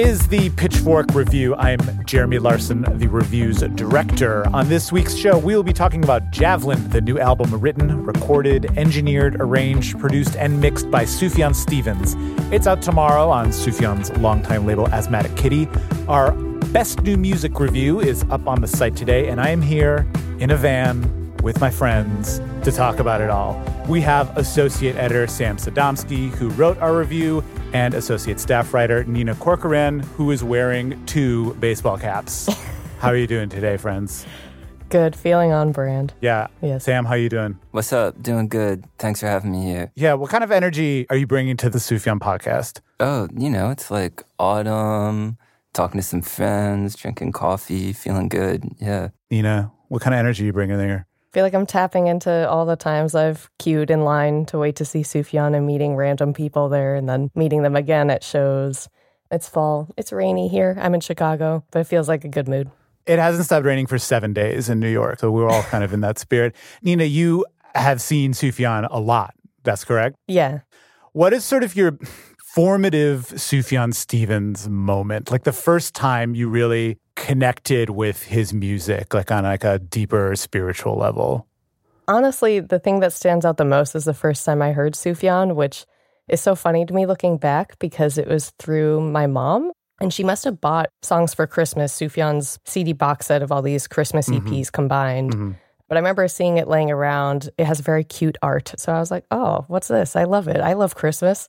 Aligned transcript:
is 0.00 0.26
the 0.28 0.48
Pitchfork 0.50 1.14
Review. 1.14 1.54
I'm 1.56 1.78
Jeremy 2.06 2.38
Larson, 2.38 2.86
the 2.98 3.06
review's 3.06 3.58
director. 3.58 4.48
On 4.48 4.66
this 4.66 4.90
week's 4.90 5.14
show, 5.14 5.36
we 5.36 5.54
will 5.54 5.62
be 5.62 5.74
talking 5.74 6.02
about 6.02 6.30
Javelin, 6.30 6.88
the 6.88 7.02
new 7.02 7.18
album 7.18 7.60
written, 7.60 8.06
recorded, 8.06 8.78
engineered, 8.78 9.36
arranged, 9.42 9.98
produced, 9.98 10.36
and 10.36 10.58
mixed 10.58 10.90
by 10.90 11.04
Sufjan 11.04 11.54
Stevens. 11.54 12.14
It's 12.50 12.66
out 12.66 12.80
tomorrow 12.80 13.28
on 13.28 13.48
Sufjan's 13.48 14.10
longtime 14.12 14.64
label 14.64 14.88
Asthmatic 14.88 15.36
Kitty. 15.36 15.68
Our 16.08 16.32
best 16.72 17.02
new 17.02 17.18
music 17.18 17.60
review 17.60 18.00
is 18.00 18.24
up 18.30 18.46
on 18.46 18.62
the 18.62 18.68
site 18.68 18.96
today, 18.96 19.28
and 19.28 19.38
I 19.38 19.50
am 19.50 19.60
here 19.60 20.06
in 20.38 20.50
a 20.50 20.56
van 20.56 21.36
with 21.42 21.60
my 21.60 21.70
friends 21.70 22.40
to 22.64 22.72
talk 22.72 23.00
about 23.00 23.20
it 23.20 23.28
all. 23.28 23.62
We 23.86 24.00
have 24.00 24.34
associate 24.38 24.96
editor 24.96 25.26
Sam 25.26 25.58
Sodomsky, 25.58 26.30
who 26.30 26.48
wrote 26.50 26.78
our 26.78 26.96
review, 26.96 27.44
and 27.72 27.94
associate 27.94 28.40
staff 28.40 28.74
writer 28.74 29.04
Nina 29.04 29.34
Corcoran, 29.34 30.00
who 30.00 30.30
is 30.30 30.42
wearing 30.42 31.04
two 31.06 31.54
baseball 31.54 31.98
caps. 31.98 32.48
how 32.98 33.08
are 33.08 33.16
you 33.16 33.26
doing 33.26 33.48
today, 33.48 33.76
friends? 33.76 34.26
Good, 34.90 35.14
feeling 35.14 35.52
on 35.52 35.70
brand. 35.70 36.12
Yeah. 36.20 36.48
Yes. 36.60 36.84
Sam, 36.84 37.04
how 37.04 37.14
you 37.14 37.28
doing? 37.28 37.58
What's 37.70 37.92
up? 37.92 38.20
Doing 38.20 38.48
good. 38.48 38.84
Thanks 38.98 39.20
for 39.20 39.26
having 39.26 39.52
me 39.52 39.62
here. 39.62 39.92
Yeah. 39.94 40.14
What 40.14 40.30
kind 40.30 40.42
of 40.42 40.50
energy 40.50 41.06
are 41.10 41.16
you 41.16 41.28
bringing 41.28 41.56
to 41.58 41.70
the 41.70 41.78
Sufjan 41.78 42.18
podcast? 42.18 42.80
Oh, 42.98 43.28
you 43.36 43.50
know, 43.50 43.70
it's 43.70 43.90
like 43.90 44.24
autumn, 44.40 45.38
talking 45.72 46.00
to 46.00 46.06
some 46.06 46.22
friends, 46.22 46.96
drinking 46.96 47.32
coffee, 47.32 47.92
feeling 47.92 48.28
good. 48.28 48.64
Yeah. 48.80 49.10
Nina, 49.30 49.70
what 49.86 50.02
kind 50.02 50.12
of 50.12 50.18
energy 50.18 50.42
are 50.42 50.46
you 50.46 50.52
bringing 50.52 50.76
there? 50.76 51.06
Feel 51.32 51.44
like 51.44 51.54
I'm 51.54 51.66
tapping 51.66 52.06
into 52.08 52.48
all 52.48 52.66
the 52.66 52.76
times 52.76 53.14
I've 53.14 53.50
queued 53.58 53.90
in 53.90 54.04
line 54.04 54.46
to 54.46 54.58
wait 54.58 54.76
to 54.76 54.84
see 54.84 55.02
Sufjan 55.02 55.54
and 55.54 55.66
meeting 55.66 55.94
random 55.94 56.32
people 56.32 56.68
there 56.68 56.94
and 56.94 57.08
then 57.08 57.30
meeting 57.34 57.62
them 57.62 57.76
again 57.76 58.10
at 58.10 58.24
shows. 58.24 58.88
It's 59.30 59.48
fall. 59.48 59.88
It's 59.96 60.12
rainy 60.12 60.48
here. 60.48 60.76
I'm 60.80 60.94
in 60.94 61.00
Chicago, 61.00 61.64
but 61.70 61.80
it 61.80 61.84
feels 61.84 62.08
like 62.08 62.24
a 62.24 62.28
good 62.28 62.48
mood. 62.48 62.70
It 63.06 63.18
hasn't 63.18 63.44
stopped 63.44 63.64
raining 63.64 63.86
for 63.86 63.98
seven 63.98 64.32
days 64.32 64.68
in 64.68 64.80
New 64.80 64.90
York, 64.90 65.20
so 65.20 65.30
we're 65.30 65.48
all 65.48 65.62
kind 65.64 65.84
of 65.84 65.92
in 65.92 66.00
that 66.00 66.18
spirit. 66.18 66.54
Nina, 66.82 67.04
you 67.04 67.46
have 67.74 68.00
seen 68.00 68.32
Sufjan 68.32 68.86
a 68.90 69.00
lot. 69.00 69.34
That's 69.62 69.84
correct? 69.84 70.16
Yeah. 70.26 70.60
What 71.12 71.32
is 71.32 71.44
sort 71.44 71.62
of 71.64 71.76
your 71.76 71.98
formative 72.54 73.28
Sufjan 73.28 73.94
Stevens 73.94 74.68
moment? 74.68 75.30
Like 75.30 75.44
the 75.44 75.52
first 75.52 75.94
time 75.94 76.34
you 76.34 76.48
really 76.48 76.98
connected 77.14 77.90
with 77.90 78.24
his 78.24 78.52
music, 78.52 79.14
like 79.14 79.30
on 79.30 79.44
like 79.44 79.62
a 79.62 79.78
deeper 79.78 80.34
spiritual 80.34 80.96
level? 80.96 81.46
Honestly, 82.08 82.58
the 82.58 82.80
thing 82.80 83.00
that 83.00 83.12
stands 83.12 83.44
out 83.44 83.56
the 83.56 83.64
most 83.64 83.94
is 83.94 84.04
the 84.04 84.14
first 84.14 84.44
time 84.44 84.62
I 84.62 84.72
heard 84.72 84.94
Sufjan, 84.94 85.54
which 85.54 85.86
is 86.28 86.40
so 86.40 86.56
funny 86.56 86.84
to 86.84 86.94
me 86.94 87.06
looking 87.06 87.36
back 87.36 87.78
because 87.78 88.18
it 88.18 88.26
was 88.26 88.50
through 88.58 89.00
my 89.00 89.26
mom. 89.26 89.70
And 90.00 90.12
she 90.12 90.24
must 90.24 90.44
have 90.44 90.60
bought 90.60 90.88
Songs 91.02 91.34
for 91.34 91.46
Christmas, 91.46 91.96
Sufjan's 91.96 92.58
CD 92.64 92.94
box 92.94 93.26
set 93.26 93.42
of 93.42 93.52
all 93.52 93.62
these 93.62 93.86
Christmas 93.86 94.28
EPs 94.28 94.42
mm-hmm. 94.42 94.72
combined. 94.72 95.32
Mm-hmm. 95.32 95.50
But 95.88 95.96
I 95.96 96.00
remember 96.00 96.26
seeing 96.26 96.56
it 96.56 96.68
laying 96.68 96.90
around. 96.90 97.50
It 97.58 97.66
has 97.66 97.80
very 97.80 98.02
cute 98.02 98.38
art. 98.42 98.72
So 98.78 98.92
I 98.92 98.98
was 98.98 99.10
like, 99.10 99.24
oh, 99.30 99.66
what's 99.68 99.88
this? 99.88 100.16
I 100.16 100.24
love 100.24 100.48
it. 100.48 100.60
I 100.60 100.72
love 100.72 100.94
Christmas. 100.94 101.48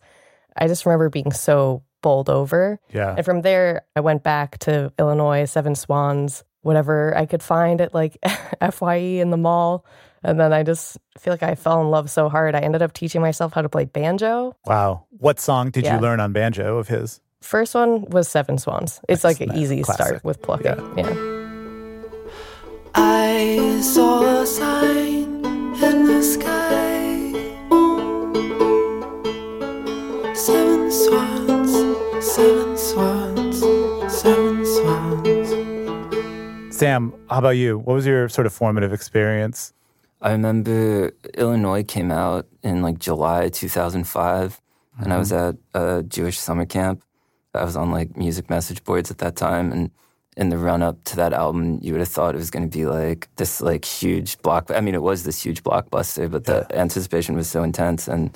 I 0.57 0.67
just 0.67 0.85
remember 0.85 1.09
being 1.09 1.31
so 1.31 1.83
bowled 2.01 2.29
over. 2.29 2.79
Yeah. 2.93 3.15
And 3.15 3.25
from 3.25 3.41
there, 3.41 3.83
I 3.95 4.01
went 4.01 4.23
back 4.23 4.57
to 4.59 4.91
Illinois, 4.99 5.45
Seven 5.45 5.75
Swans, 5.75 6.43
whatever 6.61 7.15
I 7.15 7.25
could 7.25 7.43
find 7.43 7.81
at 7.81 7.93
like 7.93 8.17
FYE 8.71 8.95
in 8.95 9.29
the 9.29 9.37
mall. 9.37 9.85
And 10.23 10.39
then 10.39 10.53
I 10.53 10.63
just 10.63 10.97
feel 11.17 11.33
like 11.33 11.43
I 11.43 11.55
fell 11.55 11.81
in 11.81 11.89
love 11.89 12.09
so 12.09 12.29
hard. 12.29 12.53
I 12.53 12.59
ended 12.59 12.81
up 12.81 12.93
teaching 12.93 13.21
myself 13.21 13.53
how 13.53 13.61
to 13.61 13.69
play 13.69 13.85
banjo. 13.85 14.55
Wow. 14.65 15.05
What 15.09 15.39
song 15.39 15.71
did 15.71 15.83
yeah. 15.83 15.95
you 15.95 16.01
learn 16.01 16.19
on 16.19 16.31
banjo 16.31 16.77
of 16.77 16.87
his? 16.87 17.21
First 17.41 17.73
one 17.73 18.05
was 18.09 18.27
Seven 18.27 18.59
Swans. 18.59 19.01
It's 19.09 19.23
That's 19.23 19.39
like 19.39 19.49
an 19.49 19.57
easy 19.57 19.81
classic. 19.81 20.05
start 20.05 20.23
with 20.23 20.41
plucking. 20.43 20.65
Yeah. 20.65 21.09
yeah. 21.09 21.31
I 22.93 23.79
saw 23.81 24.41
a 24.41 24.45
sign 24.45 25.43
in 25.81 26.05
the 26.05 26.21
sky. 26.21 26.90
Sam, 36.81 37.13
how 37.29 37.37
about 37.37 37.57
you? 37.57 37.77
What 37.77 37.93
was 37.93 38.07
your 38.07 38.27
sort 38.27 38.47
of 38.47 38.53
formative 38.53 38.91
experience? 38.91 39.71
I 40.19 40.31
remember 40.31 41.11
Illinois 41.35 41.83
came 41.83 42.09
out 42.11 42.47
in 42.63 42.81
like 42.81 42.97
July 42.97 43.49
2005, 43.49 44.49
mm-hmm. 44.49 45.03
and 45.03 45.13
I 45.13 45.19
was 45.19 45.31
mm-hmm. 45.31 45.77
at 45.77 45.79
a 45.79 46.01
Jewish 46.01 46.39
summer 46.39 46.65
camp. 46.65 47.03
I 47.53 47.65
was 47.65 47.75
on 47.75 47.91
like 47.91 48.17
music 48.17 48.49
message 48.49 48.83
boards 48.83 49.11
at 49.11 49.19
that 49.19 49.35
time, 49.35 49.71
and 49.71 49.91
in 50.35 50.49
the 50.49 50.57
run 50.57 50.81
up 50.81 51.03
to 51.03 51.15
that 51.17 51.33
album, 51.33 51.77
you 51.83 51.93
would 51.93 51.99
have 51.99 52.09
thought 52.09 52.33
it 52.33 52.39
was 52.39 52.49
going 52.49 52.67
to 52.67 52.77
be 52.79 52.87
like 52.87 53.27
this 53.35 53.61
like 53.61 53.85
huge 53.85 54.39
block. 54.39 54.71
I 54.71 54.81
mean, 54.81 54.95
it 54.95 55.03
was 55.03 55.21
this 55.23 55.39
huge 55.39 55.61
blockbuster, 55.61 56.31
but 56.31 56.45
the 56.45 56.65
yeah. 56.67 56.81
anticipation 56.81 57.35
was 57.35 57.47
so 57.47 57.61
intense, 57.61 58.07
and 58.07 58.35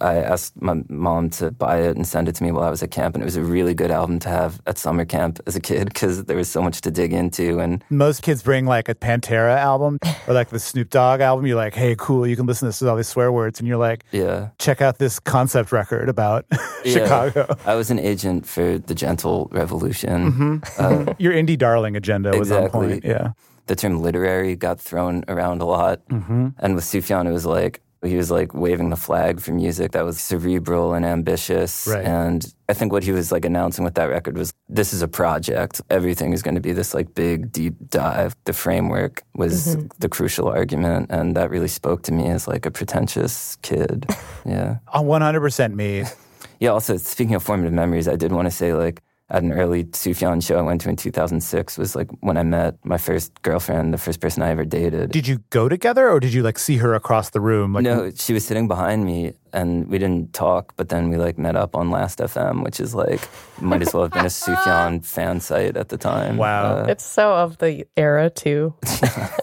I 0.00 0.16
asked 0.16 0.60
my 0.60 0.82
mom 0.88 1.30
to 1.30 1.50
buy 1.50 1.78
it 1.82 1.96
and 1.96 2.06
send 2.06 2.28
it 2.28 2.34
to 2.36 2.42
me 2.42 2.50
while 2.50 2.64
I 2.64 2.70
was 2.70 2.82
at 2.82 2.90
camp, 2.90 3.14
and 3.14 3.22
it 3.22 3.24
was 3.24 3.36
a 3.36 3.42
really 3.42 3.74
good 3.74 3.90
album 3.90 4.18
to 4.20 4.28
have 4.28 4.60
at 4.66 4.76
summer 4.76 5.04
camp 5.04 5.40
as 5.46 5.54
a 5.54 5.60
kid 5.60 5.88
because 5.88 6.24
there 6.24 6.36
was 6.36 6.48
so 6.48 6.62
much 6.62 6.80
to 6.82 6.90
dig 6.90 7.12
into. 7.12 7.60
And 7.60 7.84
most 7.90 8.22
kids 8.22 8.42
bring 8.42 8.66
like 8.66 8.88
a 8.88 8.94
Pantera 8.94 9.56
album 9.56 9.98
or 10.26 10.34
like 10.34 10.50
the 10.50 10.58
Snoop 10.58 10.90
Dogg 10.90 11.20
album. 11.20 11.46
You're 11.46 11.56
like, 11.56 11.74
hey, 11.74 11.94
cool, 11.96 12.26
you 12.26 12.34
can 12.36 12.46
listen 12.46 12.66
to 12.66 12.70
this 12.70 12.80
with 12.80 12.90
all 12.90 12.96
these 12.96 13.08
swear 13.08 13.30
words, 13.30 13.60
and 13.60 13.68
you're 13.68 13.76
like, 13.78 14.04
yeah, 14.10 14.48
check 14.58 14.80
out 14.82 14.98
this 14.98 15.20
concept 15.20 15.70
record 15.70 16.08
about 16.08 16.44
Chicago. 16.84 17.56
I 17.64 17.76
was 17.76 17.90
an 17.90 17.98
agent 17.98 18.46
for 18.46 18.78
the 18.78 18.94
Gentle 18.94 19.48
Revolution. 19.52 20.32
Mm-hmm. 20.32 21.08
Uh, 21.10 21.14
Your 21.18 21.32
indie 21.32 21.58
darling 21.58 21.96
agenda 21.96 22.30
was 22.30 22.50
exactly. 22.50 22.86
on 22.86 22.90
point. 22.90 23.04
Yeah 23.04 23.32
the 23.66 23.74
term 23.74 24.02
literary 24.02 24.56
got 24.56 24.80
thrown 24.80 25.24
around 25.28 25.62
a 25.62 25.64
lot. 25.64 26.06
Mm-hmm. 26.08 26.48
And 26.58 26.74
with 26.74 26.84
Sufjan, 26.84 27.26
it 27.26 27.32
was 27.32 27.46
like, 27.46 27.80
he 28.06 28.16
was 28.16 28.30
like 28.30 28.54
waving 28.54 28.90
the 28.90 28.96
flag 28.96 29.40
for 29.40 29.52
music 29.52 29.92
that 29.92 30.04
was 30.04 30.20
cerebral 30.20 30.94
and 30.94 31.04
ambitious. 31.04 31.86
Right. 31.86 32.04
And 32.04 32.44
I 32.68 32.74
think 32.74 32.92
what 32.92 33.02
he 33.02 33.12
was 33.12 33.32
like 33.32 33.44
announcing 33.44 33.84
with 33.84 33.94
that 33.94 34.06
record 34.06 34.36
was 34.36 34.52
this 34.68 34.92
is 34.92 35.02
a 35.02 35.08
project. 35.08 35.80
Everything 35.90 36.32
is 36.32 36.42
going 36.42 36.54
to 36.54 36.60
be 36.60 36.72
this 36.72 36.94
like 36.94 37.14
big 37.14 37.52
deep 37.52 37.74
dive. 37.88 38.36
The 38.44 38.52
framework 38.52 39.22
was 39.34 39.76
mm-hmm. 39.76 39.86
the 39.98 40.08
crucial 40.08 40.48
argument. 40.48 41.10
And 41.10 41.36
that 41.36 41.50
really 41.50 41.68
spoke 41.68 42.02
to 42.04 42.12
me 42.12 42.28
as 42.28 42.48
like 42.48 42.66
a 42.66 42.70
pretentious 42.70 43.56
kid. 43.62 44.06
Yeah. 44.44 44.78
100% 44.94 45.74
me. 45.74 46.04
yeah. 46.60 46.70
Also, 46.70 46.96
speaking 46.96 47.34
of 47.34 47.42
formative 47.42 47.72
memories, 47.72 48.08
I 48.08 48.16
did 48.16 48.32
want 48.32 48.46
to 48.46 48.50
say 48.50 48.74
like, 48.74 49.02
at 49.34 49.42
an 49.42 49.52
early 49.52 49.82
Sufjan 49.84 50.40
show 50.40 50.56
I 50.56 50.62
went 50.62 50.80
to 50.82 50.88
in 50.88 50.94
2006 50.94 51.76
was 51.76 51.96
like 51.96 52.08
when 52.20 52.36
I 52.36 52.44
met 52.44 52.76
my 52.84 52.98
first 52.98 53.42
girlfriend, 53.42 53.92
the 53.92 53.98
first 53.98 54.20
person 54.20 54.44
I 54.44 54.50
ever 54.50 54.64
dated. 54.64 55.10
Did 55.10 55.26
you 55.26 55.38
go 55.50 55.68
together 55.68 56.08
or 56.08 56.20
did 56.20 56.32
you 56.32 56.44
like 56.44 56.56
see 56.56 56.76
her 56.76 56.94
across 56.94 57.30
the 57.30 57.40
room? 57.40 57.72
Like, 57.72 57.82
no, 57.82 58.12
she 58.14 58.32
was 58.32 58.46
sitting 58.46 58.68
behind 58.68 59.04
me 59.04 59.32
and 59.54 59.86
we 59.88 59.98
didn't 59.98 60.32
talk, 60.32 60.74
but 60.76 60.88
then 60.88 61.08
we 61.08 61.16
like 61.16 61.38
met 61.38 61.56
up 61.56 61.76
on 61.76 61.90
Last 61.90 62.18
FM, 62.18 62.64
which 62.64 62.80
is 62.80 62.94
like 62.94 63.28
might 63.60 63.80
as 63.80 63.94
well 63.94 64.02
have 64.02 64.12
been 64.12 64.26
a 64.26 64.28
Sufjan 64.28 65.04
fan 65.14 65.40
site 65.40 65.76
at 65.76 65.88
the 65.88 65.96
time. 65.96 66.36
Wow. 66.36 66.78
Uh, 66.78 66.86
it's 66.88 67.06
so 67.06 67.32
of 67.32 67.58
the 67.58 67.86
era 67.96 68.28
too. 68.30 68.74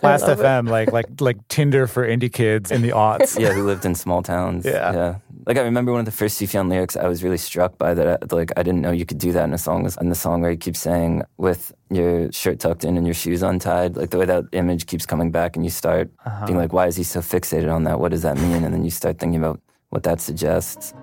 Last 0.03 0.25
FM, 0.25 0.67
it. 0.67 0.71
like 0.71 0.91
like 0.91 1.21
like 1.21 1.47
Tinder 1.47 1.87
for 1.87 2.05
indie 2.05 2.31
kids 2.31 2.71
in 2.71 2.81
the 2.81 2.89
aughts. 2.89 3.39
Yeah, 3.39 3.53
who 3.53 3.63
lived 3.63 3.85
in 3.85 3.95
small 3.95 4.21
towns. 4.21 4.65
Yeah. 4.65 4.93
Yeah. 4.93 5.15
Like 5.47 5.57
I 5.57 5.61
remember 5.61 5.91
one 5.91 5.99
of 5.99 6.05
the 6.05 6.11
first 6.11 6.39
Sufjan 6.39 6.69
lyrics 6.69 6.95
I 6.95 7.07
was 7.07 7.23
really 7.23 7.37
struck 7.37 7.77
by 7.77 7.93
that 7.93 8.07
I, 8.07 8.35
like 8.35 8.51
I 8.57 8.63
didn't 8.63 8.81
know 8.81 8.91
you 8.91 9.05
could 9.05 9.17
do 9.17 9.31
that 9.31 9.45
in 9.45 9.53
a 9.53 9.57
song 9.57 9.83
was 9.83 9.97
in 9.97 10.09
the 10.09 10.15
song 10.15 10.41
where 10.41 10.51
he 10.51 10.57
keeps 10.57 10.79
saying 10.79 11.23
with 11.37 11.73
your 11.89 12.31
shirt 12.31 12.59
tucked 12.59 12.83
in 12.83 12.97
and 12.97 13.07
your 13.07 13.13
shoes 13.13 13.41
untied 13.41 13.95
like 13.95 14.11
the 14.11 14.17
way 14.17 14.25
that 14.25 14.43
image 14.51 14.85
keeps 14.85 15.05
coming 15.05 15.31
back 15.31 15.55
and 15.55 15.65
you 15.65 15.71
start 15.71 16.11
uh-huh. 16.25 16.45
being 16.45 16.57
like 16.57 16.73
why 16.73 16.85
is 16.85 16.95
he 16.95 17.03
so 17.03 17.21
fixated 17.21 17.73
on 17.73 17.85
that 17.85 17.99
what 17.99 18.11
does 18.11 18.21
that 18.21 18.37
mean 18.37 18.63
and 18.63 18.73
then 18.73 18.83
you 18.83 18.91
start 18.91 19.17
thinking 19.17 19.39
about 19.39 19.59
what 19.91 20.03
that 20.03 20.19
suggests. 20.19 20.93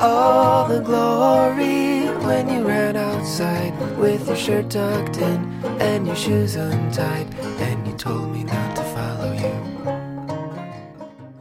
All 0.00 0.66
the 0.66 0.80
glory 0.80 2.06
when 2.26 2.48
you 2.48 2.66
ran 2.66 2.96
outside 2.96 3.78
with 3.98 4.26
your 4.26 4.36
shirt 4.36 4.70
tucked 4.70 5.18
in 5.18 5.44
and 5.80 6.06
your 6.06 6.16
shoes 6.16 6.56
untied 6.56 7.32
and 7.60 7.86
you 7.86 7.92
told 7.94 8.32
me 8.32 8.44
not 8.44 8.76
to 8.76 8.82
follow 8.82 9.32
you. 9.32 9.54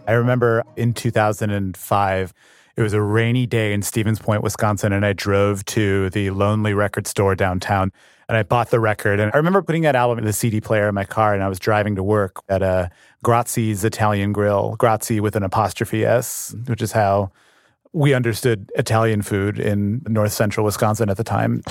I 0.07 0.11
remember 0.11 0.63
in 0.75 0.93
2005, 0.93 2.33
it 2.75 2.81
was 2.81 2.93
a 2.93 3.01
rainy 3.01 3.45
day 3.45 3.71
in 3.71 3.81
Stevens 3.81 4.19
Point, 4.19 4.43
Wisconsin, 4.43 4.91
and 4.91 5.05
I 5.05 5.13
drove 5.13 5.63
to 5.65 6.09
the 6.09 6.31
Lonely 6.31 6.73
Record 6.73 7.07
store 7.07 7.35
downtown 7.35 7.93
and 8.33 8.39
I 8.39 8.41
bought 8.41 8.71
the 8.71 8.79
record. 8.79 9.19
And 9.19 9.31
I 9.31 9.37
remember 9.37 9.61
putting 9.61 9.83
that 9.83 9.95
album 9.95 10.17
in 10.17 10.25
the 10.25 10.33
CD 10.33 10.59
player 10.59 10.89
in 10.89 10.95
my 10.95 11.03
car, 11.03 11.35
and 11.35 11.43
I 11.43 11.47
was 11.47 11.59
driving 11.59 11.95
to 11.97 12.03
work 12.03 12.41
at 12.49 12.63
uh, 12.63 12.89
a 12.89 12.91
Grazzi's 13.23 13.83
Italian 13.83 14.33
Grill, 14.33 14.75
Grazzi 14.79 15.19
with 15.19 15.35
an 15.35 15.43
apostrophe 15.43 16.03
S, 16.03 16.55
which 16.65 16.81
is 16.81 16.91
how 16.91 17.31
we 17.91 18.15
understood 18.15 18.71
Italian 18.75 19.21
food 19.21 19.59
in 19.59 20.01
north 20.07 20.31
central 20.31 20.65
Wisconsin 20.65 21.11
at 21.11 21.17
the 21.17 21.23
time. 21.23 21.61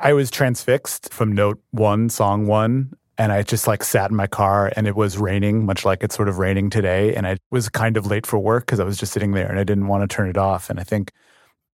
I 0.00 0.12
was 0.12 0.28
transfixed 0.28 1.12
from 1.12 1.30
note 1.30 1.62
one, 1.70 2.08
song 2.08 2.48
one, 2.48 2.92
and 3.16 3.30
I 3.30 3.44
just 3.44 3.68
like 3.68 3.84
sat 3.84 4.10
in 4.10 4.16
my 4.16 4.26
car 4.26 4.72
and 4.74 4.88
it 4.88 4.96
was 4.96 5.18
raining, 5.18 5.64
much 5.66 5.84
like 5.84 6.02
it's 6.02 6.16
sort 6.16 6.28
of 6.28 6.38
raining 6.38 6.68
today. 6.68 7.14
And 7.14 7.28
I 7.28 7.36
was 7.52 7.68
kind 7.68 7.96
of 7.96 8.06
late 8.06 8.26
for 8.26 8.40
work 8.40 8.66
because 8.66 8.80
I 8.80 8.84
was 8.84 8.98
just 8.98 9.12
sitting 9.12 9.32
there 9.32 9.48
and 9.48 9.58
I 9.58 9.64
didn't 9.64 9.86
want 9.86 10.02
to 10.02 10.12
turn 10.12 10.28
it 10.28 10.36
off. 10.36 10.68
And 10.68 10.80
I 10.80 10.82
think 10.82 11.12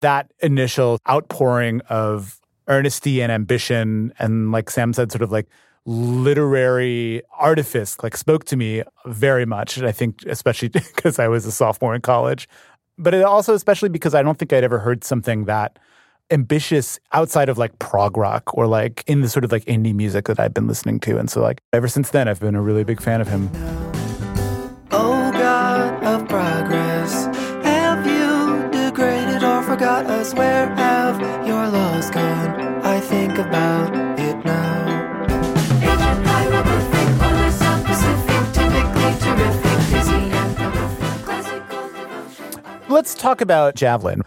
that 0.02 0.30
initial 0.40 0.98
outpouring 1.08 1.80
of 1.88 2.41
earnesty 2.68 3.22
and 3.22 3.32
ambition 3.32 4.12
and 4.18 4.52
like 4.52 4.70
Sam 4.70 4.92
said, 4.92 5.12
sort 5.12 5.22
of 5.22 5.32
like 5.32 5.48
literary 5.84 7.22
artifice 7.38 8.00
like 8.04 8.16
spoke 8.16 8.44
to 8.44 8.56
me 8.56 8.82
very 9.06 9.44
much. 9.46 9.80
I 9.82 9.92
think 9.92 10.22
especially 10.26 10.68
because 10.68 11.18
I 11.18 11.28
was 11.28 11.46
a 11.46 11.52
sophomore 11.52 11.94
in 11.94 12.02
college. 12.02 12.48
But 12.98 13.14
it 13.14 13.22
also 13.22 13.54
especially 13.54 13.88
because 13.88 14.14
I 14.14 14.22
don't 14.22 14.38
think 14.38 14.52
I'd 14.52 14.64
ever 14.64 14.78
heard 14.78 15.04
something 15.04 15.46
that 15.46 15.78
ambitious 16.30 16.98
outside 17.12 17.48
of 17.48 17.58
like 17.58 17.78
prog 17.78 18.16
rock 18.16 18.56
or 18.56 18.66
like 18.66 19.04
in 19.06 19.20
the 19.20 19.28
sort 19.28 19.44
of 19.44 19.52
like 19.52 19.64
indie 19.66 19.94
music 19.94 20.26
that 20.26 20.40
I've 20.40 20.54
been 20.54 20.66
listening 20.66 20.98
to. 21.00 21.18
And 21.18 21.28
so 21.28 21.42
like 21.42 21.60
ever 21.72 21.88
since 21.88 22.10
then 22.10 22.28
I've 22.28 22.40
been 22.40 22.54
a 22.54 22.62
really 22.62 22.84
big 22.84 23.00
fan 23.00 23.20
of 23.20 23.28
him. 23.28 23.50
Oh 24.90 25.30
God 25.32 26.02
of 26.04 26.28
progress, 26.28 27.26
have 27.64 28.06
you 28.06 28.70
degraded 28.70 29.42
or 29.42 29.62
forgot 29.62 30.06
us? 30.06 30.32
Where 30.34 30.68
have 30.74 31.46
your 31.46 31.51
talk 43.22 43.40
about 43.40 43.76
Javelin. 43.76 44.22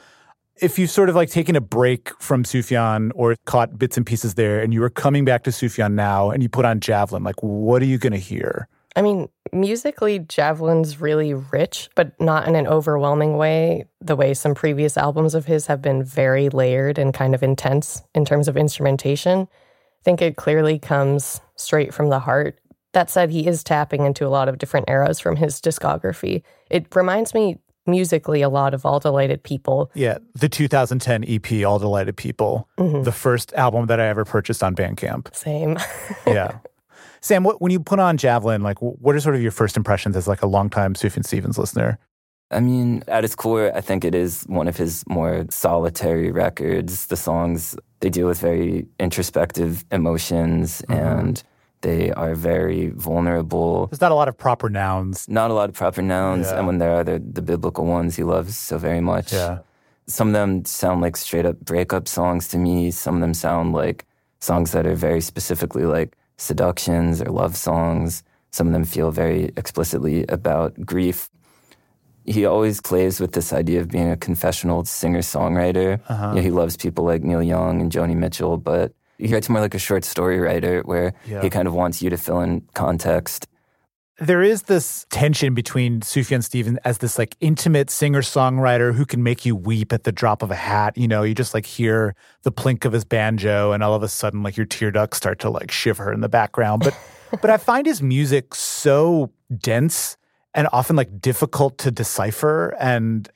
If 0.62 0.80
you've 0.80 0.89
sort 0.89 1.09
of 1.09 1.15
like 1.15 1.30
taken 1.30 1.56
a 1.57 1.62
break 1.62 2.12
from 2.21 2.44
Sufjan 2.44 3.12
or 3.13 3.36
caught 3.45 3.77
bits 3.77 3.97
and 3.97 4.06
pieces 4.06 4.36
there 4.36 4.62
and 4.62 4.74
you 4.74 4.80
were 4.80 4.89
coming 4.89 5.25
back 5.25 5.44
to 5.44 5.50
Sufjan 5.50 5.94
now 5.94 6.31
and 6.31 6.42
you 6.42 6.47
put 6.47 6.63
on 6.63 6.80
Javelin, 6.80 7.24
like 7.24 7.44
what 7.44 7.81
are 7.81 7.86
you 7.86 7.97
going 7.97 8.13
to 8.13 8.19
hear? 8.19 8.69
I 8.95 9.01
mean, 9.01 9.27
musically, 9.51 10.19
Javelin's 10.19 11.01
really 11.01 11.33
rich, 11.33 11.89
but 11.95 12.19
not 12.21 12.47
in 12.47 12.56
an 12.56 12.68
overwhelming 12.68 13.36
way, 13.36 13.83
the 14.00 14.15
way 14.15 14.33
some 14.33 14.56
previous 14.56 14.95
albums 14.95 15.36
of 15.36 15.45
his 15.45 15.68
have 15.68 15.81
been 15.81 16.01
very 16.01 16.48
layered 16.48 16.98
and 16.98 17.13
kind 17.13 17.36
of 17.36 17.44
intense 17.44 18.01
in 18.13 18.24
terms 18.24 18.48
of 18.48 18.56
instrumentation. 18.56 19.41
I 19.41 20.03
think 20.06 20.21
it 20.21 20.38
clearly 20.38 20.80
comes 20.80 21.41
straight 21.57 21.94
from 21.94 22.07
the 22.07 22.19
heart. 22.19 22.57
That 22.94 23.09
said, 23.09 23.30
he 23.30 23.45
is 23.45 23.62
tapping 23.62 24.06
into 24.06 24.25
a 24.25 24.30
lot 24.30 24.48
of 24.48 24.57
different 24.57 24.89
eras 24.89 25.19
from 25.19 25.36
his 25.36 25.59
discography. 25.59 26.44
It 26.71 26.95
reminds 26.95 27.33
me 27.33 27.59
musically 27.88 28.42
a 28.42 28.50
lot 28.50 28.74
of 28.74 28.86
All 28.86 29.00
Delighted 29.00 29.44
People. 29.44 29.92
Yeah, 29.94 30.18
the 30.34 30.50
2010 30.50 31.26
EP, 31.28 31.66
All 31.66 31.80
Delighted 31.80 32.18
People, 32.18 32.68
mm-hmm. 32.78 33.04
the 33.04 33.12
first 33.12 33.54
album 33.54 33.88
that 33.88 34.00
I 34.00 34.08
ever 34.08 34.26
purchased 34.26 34.64
on 34.64 34.76
Bandcamp. 34.76 35.34
Same. 35.36 35.78
Yeah. 36.28 36.60
Sam, 37.22 37.44
what, 37.44 37.60
when 37.62 37.72
you 37.72 37.80
put 37.80 38.00
on 38.00 38.18
Javelin, 38.18 38.62
like 38.62 38.80
what 38.82 39.16
are 39.16 39.20
sort 39.20 39.36
of 39.36 39.42
your 39.42 39.52
first 39.52 39.78
impressions 39.78 40.16
as 40.16 40.28
like 40.28 40.44
a 40.44 40.48
longtime 40.48 40.94
Sufjan 40.94 41.26
Stevens 41.26 41.58
listener? 41.58 41.98
I 42.52 42.60
mean, 42.60 43.04
at 43.08 43.24
its 43.24 43.36
core, 43.36 43.76
I 43.76 43.82
think 43.82 44.06
it 44.06 44.14
is 44.14 44.44
one 44.44 44.68
of 44.68 44.78
his 44.78 45.04
more 45.08 45.46
solitary 45.50 46.32
records. 46.32 47.08
The 47.08 47.18
songs, 47.18 47.76
they 48.02 48.10
deal 48.10 48.28
with 48.28 48.40
very 48.40 48.88
introspective 49.00 49.84
emotions 49.92 50.84
mm-hmm. 50.84 50.94
and 50.94 51.44
they 51.86 52.12
are 52.12 52.34
very 52.34 52.90
vulnerable. 52.90 53.86
There's 53.86 54.02
not 54.02 54.12
a 54.12 54.16
lot 54.16 54.28
of 54.28 54.36
proper 54.36 54.70
nouns. 54.70 55.30
Not 55.30 55.52
a 55.52 55.54
lot 55.54 55.70
of 55.70 55.76
proper 55.76 56.02
nouns. 56.02 56.48
Yeah. 56.48 56.58
And 56.58 56.66
when 56.66 56.80
there 56.80 56.96
are, 56.96 57.04
they're 57.04 57.20
the 57.20 57.44
biblical 57.44 57.86
ones 57.86 58.16
he 58.16 58.24
loves 58.24 58.58
so 58.58 58.80
very 58.80 59.02
much. 59.02 59.32
Yeah. 59.32 59.60
Some 60.08 60.30
of 60.30 60.34
them 60.34 60.66
sound 60.66 61.02
like 61.02 61.16
straight 61.16 61.46
up 61.46 61.60
breakup 61.60 62.08
songs 62.08 62.48
to 62.50 62.58
me. 62.58 62.90
Some 62.90 63.14
of 63.14 63.22
them 63.22 63.36
sound 63.36 63.74
like 63.74 64.06
songs 64.40 64.72
that 64.72 64.88
are 64.88 64.96
very 64.96 65.22
specifically 65.22 65.86
like 65.86 66.18
seductions 66.38 67.22
or 67.22 67.30
love 67.30 67.56
songs. 67.56 68.24
Some 68.50 68.66
of 68.66 68.74
them 68.74 68.86
feel 68.86 69.12
very 69.12 69.52
explicitly 69.56 70.26
about 70.28 70.74
grief. 70.88 71.30
He 72.26 72.46
always 72.48 72.82
plays 72.82 73.20
with 73.20 73.34
this 73.34 73.54
idea 73.54 73.82
of 73.82 73.90
being 73.90 74.10
a 74.10 74.18
confessional 74.18 74.86
singer 74.86 75.22
songwriter. 75.22 76.02
Uh-huh. 76.10 76.34
he 76.34 76.50
loves 76.50 76.78
people 76.78 77.06
like 77.06 77.22
Neil 77.22 77.44
Young 77.44 77.80
and 77.80 77.92
Joni 77.92 78.16
Mitchell, 78.16 78.58
but 78.58 78.92
he 79.17 79.33
writes 79.33 79.50
more 79.50 79.62
like 79.62 79.73
a 79.75 79.79
short 79.79 80.03
story 80.03 80.39
writer 80.39 80.81
where 80.81 81.13
Yeah. 81.25 81.41
he 81.41 81.50
kind 81.50 81.67
of 81.67 81.73
wants 81.73 82.01
you 82.01 82.09
to 82.09 82.17
fill 82.17 82.41
in 82.41 82.62
context. 82.73 83.47
There 84.19 84.41
is 84.41 84.63
this 84.63 85.06
tension 85.09 85.53
between 85.53 86.00
Sufjan 86.00 86.41
Stevens 86.41 86.79
as 86.85 87.00
this 87.00 87.17
like 87.19 87.35
intimate 87.41 87.89
singer 87.89 88.21
songwriter 88.21 88.94
who 88.95 89.06
can 89.06 89.23
make 89.23 89.45
you 89.45 89.57
weep 89.57 89.91
at 89.91 90.06
the 90.06 90.12
drop 90.13 90.41
of 90.41 90.51
a 90.51 90.56
hat. 90.56 90.97
You 90.97 91.07
know, 91.09 91.23
you 91.23 91.35
just 91.35 91.53
like 91.53 91.65
hear 91.65 92.15
the 92.44 92.51
plink 92.51 92.85
of 92.85 92.94
his 92.94 93.03
banjo, 93.03 93.73
and 93.73 93.83
all 93.83 93.94
of 93.94 94.03
a 94.03 94.07
sudden, 94.07 94.41
like 94.41 94.56
your 94.56 94.65
tear 94.65 94.89
ducts 94.89 95.17
start 95.17 95.39
to 95.39 95.50
like 95.50 95.69
shiver 95.69 96.13
in 96.13 96.21
the 96.21 96.29
background. 96.29 96.83
But 96.85 96.97
but 97.41 97.50
I 97.50 97.57
find 97.57 97.85
his 97.85 98.01
music 98.01 98.56
so 98.56 99.31
dense 99.57 100.15
and 100.53 100.69
often 100.71 100.95
like 100.95 101.19
difficult 101.19 101.77
to 101.79 101.91
decipher. 101.91 102.73
And 102.79 103.27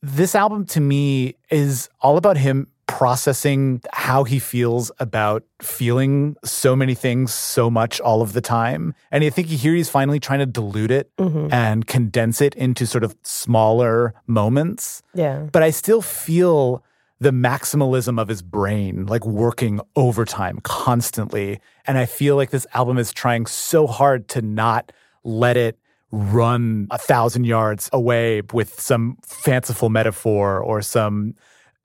this 0.00 0.36
album 0.36 0.64
to 0.66 0.80
me 0.80 1.34
is 1.50 1.88
all 2.00 2.16
about 2.16 2.36
him 2.36 2.68
processing 3.00 3.80
how 3.94 4.24
he 4.24 4.38
feels 4.38 4.92
about 4.98 5.42
feeling 5.62 6.36
so 6.44 6.76
many 6.76 6.94
things 6.94 7.32
so 7.32 7.70
much 7.70 7.98
all 7.98 8.20
of 8.20 8.34
the 8.34 8.42
time. 8.42 8.94
And 9.10 9.24
I 9.24 9.30
think 9.30 9.48
here 9.48 9.74
he's 9.74 9.88
finally 9.88 10.20
trying 10.20 10.40
to 10.40 10.44
dilute 10.44 10.90
it 10.90 11.10
mm-hmm. 11.16 11.50
and 11.50 11.86
condense 11.86 12.42
it 12.42 12.54
into 12.56 12.86
sort 12.86 13.02
of 13.02 13.16
smaller 13.22 14.12
moments. 14.26 15.00
yeah. 15.14 15.46
But 15.50 15.62
I 15.62 15.70
still 15.70 16.02
feel 16.02 16.84
the 17.20 17.30
maximalism 17.30 18.20
of 18.20 18.28
his 18.28 18.42
brain, 18.42 19.06
like 19.06 19.24
working 19.24 19.80
overtime 19.96 20.58
constantly. 20.62 21.58
And 21.86 21.96
I 21.96 22.04
feel 22.04 22.36
like 22.36 22.50
this 22.50 22.66
album 22.74 22.98
is 22.98 23.14
trying 23.14 23.46
so 23.46 23.86
hard 23.86 24.28
to 24.28 24.42
not 24.42 24.92
let 25.24 25.56
it 25.56 25.78
run 26.12 26.86
a 26.90 26.98
thousand 26.98 27.44
yards 27.44 27.88
away 27.94 28.42
with 28.52 28.78
some 28.78 29.16
fanciful 29.22 29.88
metaphor 29.88 30.58
or 30.58 30.82
some 30.82 31.34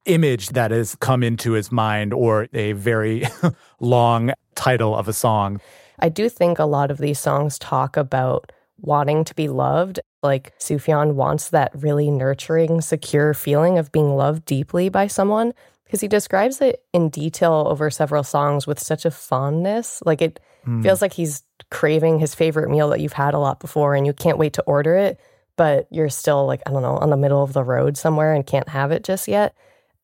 image 0.05 0.49
that 0.49 0.71
has 0.71 0.95
come 0.95 1.23
into 1.23 1.53
his 1.53 1.71
mind 1.71 2.13
or 2.13 2.47
a 2.53 2.73
very 2.73 3.23
long 3.79 4.31
title 4.55 4.95
of 4.95 5.07
a 5.07 5.13
song. 5.13 5.59
I 5.99 6.09
do 6.09 6.29
think 6.29 6.59
a 6.59 6.65
lot 6.65 6.91
of 6.91 6.97
these 6.97 7.19
songs 7.19 7.57
talk 7.57 7.97
about 7.97 8.51
wanting 8.79 9.23
to 9.25 9.35
be 9.35 9.47
loved. 9.47 9.99
Like 10.21 10.57
Sufjan 10.59 11.13
wants 11.13 11.49
that 11.49 11.71
really 11.75 12.09
nurturing, 12.09 12.81
secure 12.81 13.33
feeling 13.33 13.77
of 13.77 13.91
being 13.91 14.15
loved 14.15 14.45
deeply 14.45 14.89
by 14.89 15.07
someone 15.07 15.53
because 15.85 16.01
he 16.01 16.07
describes 16.07 16.61
it 16.61 16.83
in 16.93 17.09
detail 17.09 17.65
over 17.67 17.89
several 17.89 18.23
songs 18.23 18.67
with 18.67 18.79
such 18.79 19.05
a 19.05 19.11
fondness. 19.11 20.01
Like 20.05 20.21
it 20.21 20.39
hmm. 20.63 20.81
feels 20.81 21.01
like 21.01 21.13
he's 21.13 21.43
craving 21.71 22.19
his 22.19 22.35
favorite 22.35 22.69
meal 22.69 22.89
that 22.89 22.99
you've 22.99 23.13
had 23.13 23.33
a 23.33 23.39
lot 23.39 23.59
before 23.59 23.95
and 23.95 24.05
you 24.05 24.13
can't 24.13 24.37
wait 24.37 24.53
to 24.53 24.63
order 24.63 24.95
it, 24.95 25.19
but 25.55 25.87
you're 25.91 26.09
still 26.09 26.45
like, 26.45 26.61
I 26.65 26.71
don't 26.71 26.81
know, 26.81 26.97
on 26.97 27.11
the 27.11 27.17
middle 27.17 27.43
of 27.43 27.53
the 27.53 27.63
road 27.63 27.97
somewhere 27.97 28.33
and 28.33 28.45
can't 28.45 28.69
have 28.69 28.91
it 28.91 29.03
just 29.03 29.27
yet. 29.27 29.55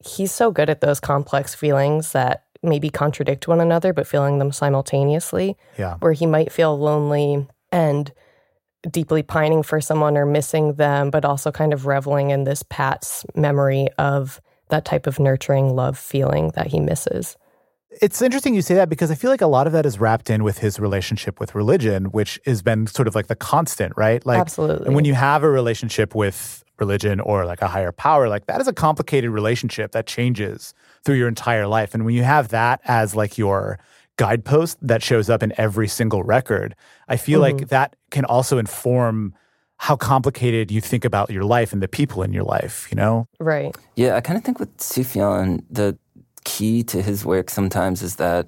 He's 0.06 0.32
so 0.32 0.52
good 0.52 0.70
at 0.70 0.82
those 0.82 1.00
complex 1.00 1.54
feelings 1.56 2.12
that 2.14 2.44
maybe 2.64 2.90
contradict 2.90 3.48
one 3.48 3.60
another, 3.60 3.94
but 3.94 4.06
feeling 4.08 4.40
them 4.40 4.52
simultaneously 4.52 5.58
Yeah. 5.78 5.96
where 6.00 6.14
he 6.14 6.26
might 6.26 6.52
feel 6.52 6.78
lonely 6.78 7.48
and 7.72 8.12
deeply 8.90 9.24
pining 9.24 9.64
for 9.64 9.80
someone 9.82 10.18
or 10.18 10.26
missing 10.26 10.74
them, 10.74 11.10
but 11.12 11.26
also 11.26 11.52
kind 11.52 11.74
of 11.74 11.86
reveling 11.86 12.30
in 12.32 12.44
this 12.44 12.64
Pat's 12.64 13.26
memory 13.36 13.88
of 13.98 14.42
that 14.70 14.86
type 14.86 15.06
of 15.08 15.20
nurturing 15.20 15.76
love 15.76 15.98
feeling 15.98 16.52
that 16.56 16.68
he 16.68 16.80
misses. 16.80 17.36
It's 18.02 18.22
interesting 18.22 18.56
you 18.56 18.62
say 18.62 18.76
that 18.76 18.88
because 18.90 19.12
I 19.12 19.16
feel 19.16 19.30
like 19.30 19.42
a 19.42 19.48
lot 19.48 19.68
of 19.68 19.74
that 19.74 19.86
is 19.86 20.00
wrapped 20.00 20.30
in 20.30 20.44
with 20.44 20.60
his 20.60 20.80
relationship 20.80 21.40
with 21.40 21.54
religion, 21.54 22.06
which 22.06 22.40
has 22.46 22.62
been 22.62 22.88
sort 22.88 23.08
of 23.08 23.16
like 23.16 23.28
the 23.28 23.36
constant, 23.36 23.94
right? 23.98 24.26
Like, 24.26 24.40
Absolutely. 24.40 24.86
And 24.88 24.96
when 24.96 25.04
you 25.04 25.14
have 25.14 25.44
a 25.44 25.50
relationship 25.50 26.16
with 26.16 26.64
religion 26.82 27.22
or 27.22 27.46
like 27.46 27.62
a 27.62 27.68
higher 27.68 27.94
power, 27.94 28.28
like 28.28 28.48
that 28.48 28.60
is 28.60 28.68
a 28.68 28.74
complicated 28.74 29.30
relationship 29.30 29.94
that 29.94 30.06
changes 30.08 30.74
through 31.04 31.16
your 31.16 31.30
entire 31.30 31.68
life. 31.68 31.94
And 31.94 32.04
when 32.04 32.16
you 32.16 32.24
have 32.24 32.50
that 32.50 32.82
as 32.86 33.16
like 33.16 33.38
your 33.38 33.80
guidepost 34.18 34.78
that 34.82 35.02
shows 35.02 35.30
up 35.30 35.42
in 35.42 35.54
every 35.58 35.88
single 35.88 36.24
record, 36.24 36.76
I 37.08 37.16
feel 37.18 37.40
like 37.40 37.56
mm-hmm. 37.56 37.66
that 37.68 37.96
can 38.10 38.26
also 38.26 38.58
inform 38.58 39.34
how 39.78 39.96
complicated 39.96 40.70
you 40.70 40.82
think 40.82 41.06
about 41.06 41.32
your 41.32 41.44
life 41.44 41.74
and 41.74 41.82
the 41.82 41.88
people 41.88 42.22
in 42.22 42.34
your 42.34 42.44
life, 42.44 42.88
you 42.92 42.96
know? 42.96 43.28
Right. 43.40 43.76
Yeah, 43.96 44.16
I 44.16 44.22
kind 44.22 44.38
of 44.38 44.44
think 44.44 44.60
with 44.60 44.76
Sufjan, 44.78 45.64
the 45.72 45.98
key 46.44 46.84
to 46.84 47.02
his 47.02 47.26
work 47.26 47.50
sometimes 47.50 48.04
is 48.04 48.18
that 48.18 48.48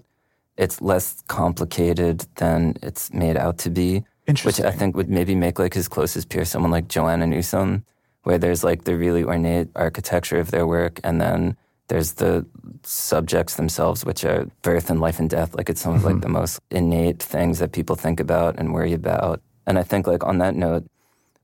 it's 0.58 0.80
less 0.82 1.24
complicated 1.28 2.26
than 2.36 2.76
it's 2.84 3.12
made 3.14 3.38
out 3.38 3.58
to 3.60 3.70
be. 3.72 4.04
Which 4.28 4.62
I 4.62 4.72
think 4.72 4.96
would 4.96 5.10
maybe 5.10 5.36
make 5.36 5.60
like 5.60 5.74
his 5.74 5.88
closest 5.90 6.30
peer 6.30 6.46
someone 6.46 6.72
like 6.72 6.88
Joanna 6.88 7.28
Newsom, 7.28 7.84
where 8.24 8.38
there's 8.38 8.64
like 8.64 8.84
the 8.84 8.98
really 8.98 9.24
ornate 9.24 9.70
architecture 9.76 10.40
of 10.40 10.52
their 10.52 10.66
work, 10.66 11.00
and 11.04 11.22
then 11.22 11.58
there's 11.88 12.14
the 12.14 12.46
subjects 12.84 13.56
themselves, 13.56 14.06
which 14.06 14.26
are 14.26 14.48
birth 14.62 14.90
and 14.90 15.00
life 15.00 15.20
and 15.20 15.30
death. 15.30 15.54
Like 15.56 15.70
it's 15.70 15.82
some 15.82 15.96
of 15.96 16.04
like 16.04 16.16
mm-hmm. 16.16 16.22
the 16.22 16.30
most 16.30 16.60
innate 16.72 17.22
things 17.22 17.60
that 17.60 17.72
people 17.72 17.96
think 17.96 18.20
about 18.20 18.58
and 18.58 18.74
worry 18.74 18.94
about. 18.94 19.42
And 19.68 19.78
I 19.78 19.84
think 19.84 20.08
like 20.08 20.24
on 20.24 20.38
that 20.40 20.56
note, 20.56 20.86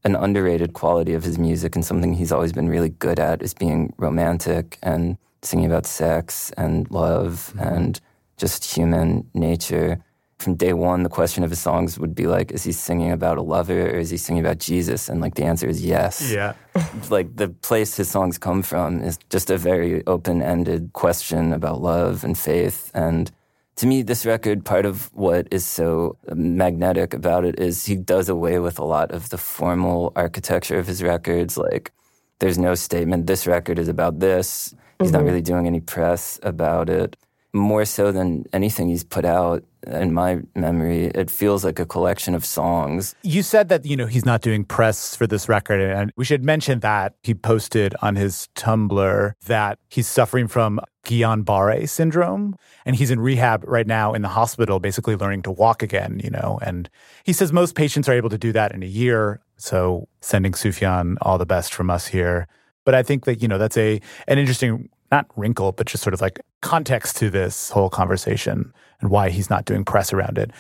an 0.04 0.16
underrated 0.16 0.74
quality 0.74 1.14
of 1.14 1.24
his 1.24 1.38
music 1.38 1.76
and 1.76 1.86
something 1.86 2.14
he's 2.14 2.32
always 2.32 2.54
been 2.54 2.70
really 2.70 2.90
good 2.90 3.20
at 3.20 3.42
is 3.42 3.54
being 3.54 3.94
romantic 3.98 4.78
and 4.82 5.18
singing 5.42 5.66
about 5.66 5.86
sex 5.86 6.52
and 6.58 6.90
love 6.90 7.54
mm-hmm. 7.56 7.68
and 7.68 8.02
just 8.38 8.76
human 8.76 9.30
nature. 9.34 10.04
From 10.40 10.56
day 10.56 10.72
one, 10.72 11.04
the 11.04 11.10
question 11.10 11.44
of 11.44 11.50
his 11.50 11.60
songs 11.60 12.00
would 12.00 12.16
be 12.16 12.26
like, 12.26 12.52
is 12.52 12.64
he 12.64 12.72
singing 12.72 13.12
about 13.12 13.38
a 13.38 13.42
lover 13.42 13.90
or 13.90 14.00
is 14.00 14.10
he 14.10 14.18
singing 14.18 14.44
about 14.44 14.58
Jesus? 14.58 15.10
And 15.10 15.20
like 15.20 15.36
the 15.36 15.44
answer 15.44 15.68
is 15.68 15.86
yes. 15.86 16.32
Yeah. 16.32 16.54
like 17.10 17.36
the 17.36 17.50
place 17.50 17.98
his 17.98 18.10
songs 18.10 18.38
come 18.38 18.64
from 18.64 19.02
is 19.02 19.20
just 19.30 19.50
a 19.50 19.58
very 19.58 20.06
open 20.08 20.42
ended 20.42 20.92
question 20.94 21.52
about 21.52 21.82
love 21.82 22.24
and 22.24 22.38
faith. 22.38 22.90
And 22.94 23.30
to 23.76 23.86
me, 23.86 24.02
this 24.02 24.26
record, 24.26 24.64
part 24.64 24.86
of 24.86 25.14
what 25.14 25.48
is 25.52 25.66
so 25.66 26.18
magnetic 26.34 27.14
about 27.14 27.44
it 27.44 27.60
is 27.60 27.86
he 27.86 27.96
does 27.96 28.30
away 28.30 28.60
with 28.60 28.80
a 28.80 28.86
lot 28.86 29.12
of 29.12 29.30
the 29.30 29.38
formal 29.38 30.14
architecture 30.16 30.80
of 30.80 30.88
his 30.88 31.04
records. 31.04 31.58
Like, 31.58 31.92
there's 32.40 32.58
no 32.58 32.76
statement, 32.76 33.28
this 33.28 33.46
record 33.46 33.78
is 33.78 33.90
about 33.90 34.20
this. 34.20 34.74
He's 35.00 35.12
not 35.12 35.20
mm-hmm. 35.20 35.28
really 35.28 35.42
doing 35.42 35.68
any 35.68 35.80
press 35.82 36.40
about 36.44 36.90
it. 36.90 37.18
More 37.54 37.86
so 37.86 38.12
than 38.12 38.46
anything 38.54 38.90
he's 38.90 39.04
put 39.04 39.26
out, 39.26 39.64
in 39.88 40.14
my 40.14 40.42
memory, 40.56 41.06
it 41.06 41.30
feels 41.30 41.64
like 41.64 41.80
a 41.80 41.86
collection 41.86 42.36
of 42.36 42.46
songs. 42.46 43.16
You 43.24 43.42
said 43.42 43.70
that, 43.70 43.86
you 43.86 43.96
know, 43.96 44.06
he's 44.06 44.26
not 44.26 44.42
doing 44.42 44.64
press 44.64 45.16
for 45.16 45.26
this 45.26 45.48
record. 45.48 45.80
And 45.80 46.12
we 46.16 46.26
should 46.26 46.44
mention 46.44 46.82
that 46.82 47.16
he 47.24 47.34
posted 47.34 47.96
on 48.02 48.16
his 48.16 48.50
Tumblr 48.56 49.34
that 49.46 49.80
he's 49.90 50.08
suffering 50.08 50.48
from 50.48 50.80
Guillain 51.06 51.46
Barre 51.46 51.86
syndrome. 51.88 52.56
And 52.86 52.96
he's 52.96 53.12
in 53.12 53.20
rehab 53.20 53.64
right 53.68 53.88
now 53.88 54.14
in 54.14 54.22
the 54.22 54.28
hospital, 54.28 54.80
basically 54.80 55.16
learning 55.16 55.44
to 55.44 55.52
walk 55.52 55.82
again, 55.82 56.20
you 56.24 56.30
know. 56.30 56.60
And 56.62 56.90
he 57.24 57.34
says 57.34 57.54
most 57.54 57.76
patients 57.76 58.10
are 58.10 58.14
able 58.14 58.30
to 58.30 58.38
do 58.38 58.52
that 58.52 58.74
in 58.74 58.84
a 58.84 58.88
year. 58.88 59.42
So 59.58 60.08
sending 60.22 60.52
Sufjan 60.52 61.16
all 61.22 61.38
the 61.38 61.46
best 61.46 61.74
from 61.74 61.90
us 61.90 62.08
here. 62.08 62.48
But 62.86 62.96
I 62.96 63.04
think 63.04 63.26
that, 63.26 63.42
you 63.42 63.48
know, 63.48 63.58
that's 63.58 63.78
a 63.78 64.02
an 64.28 64.38
interesting 64.38 64.90
not 65.12 65.28
wrinkle, 65.36 65.72
but 65.72 65.88
just 65.88 66.04
sort 66.04 66.14
of 66.14 66.22
like 66.22 66.40
context 66.62 67.18
to 67.18 67.30
this 67.30 67.70
whole 67.70 67.90
conversation 67.90 68.74
and 69.02 69.10
why 69.10 69.30
he's 69.30 69.50
not 69.50 69.66
doing 69.66 69.86
press 69.86 70.14
around 70.14 70.38
it. 70.38 70.52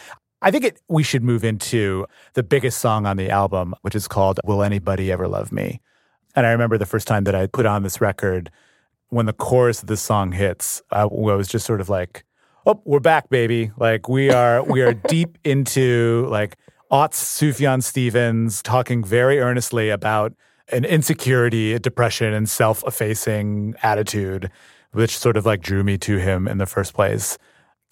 I 0.41 0.51
think 0.51 0.63
it, 0.63 0.82
we 0.88 1.03
should 1.03 1.24
move 1.24 1.44
into 1.44 2.06
the 2.34 2.44
biggest 2.44 2.79
song 2.79 3.06
on 3.06 3.18
the 3.18 3.29
album, 3.29 3.75
which 3.82 3.96
is 3.96 4.08
called 4.08 4.39
Will 4.46 4.63
Anybody 4.63 5.12
Ever 5.12 5.27
Love 5.27 5.51
Me? 5.51 5.82
And 6.36 6.46
I 6.46 6.51
remember 6.51 6.77
the 6.77 6.86
first 6.86 7.08
time 7.08 7.25
that 7.25 7.36
I 7.36 7.48
put 7.48 7.65
on 7.65 7.84
this 7.84 8.00
record, 8.00 8.50
when 9.10 9.25
the 9.25 9.34
chorus 9.34 9.82
of 9.82 9.88
this 9.88 10.01
song 10.01 10.32
hits, 10.32 10.82
I 10.91 11.06
was 11.06 11.48
just 11.48 11.65
sort 11.65 11.82
of 11.82 11.89
like, 11.89 12.24
oh, 12.65 12.82
we're 12.86 13.00
back, 13.00 13.29
baby. 13.29 13.72
Like 13.77 14.08
we 14.08 14.32
are, 14.32 14.63
we 14.63 14.82
are 14.82 14.94
deep 15.10 15.38
into 15.44 16.27
like 16.29 16.56
aughts 16.91 17.15
Sufjan 17.15 17.84
Stevens 17.84 18.62
talking 18.62 19.03
very 19.03 19.39
earnestly 19.39 19.89
about 19.89 20.34
an 20.72 20.86
insecurity, 20.86 21.74
a 21.74 21.80
depression, 21.80 22.34
and 22.34 22.50
self 22.50 22.84
effacing 22.86 23.76
attitude, 23.84 24.52
which 24.92 25.18
sort 25.18 25.38
of 25.38 25.46
like 25.46 25.62
drew 25.62 25.84
me 25.84 25.98
to 26.00 26.18
him 26.18 26.48
in 26.48 26.58
the 26.58 26.66
first 26.66 26.94
place. 26.94 27.38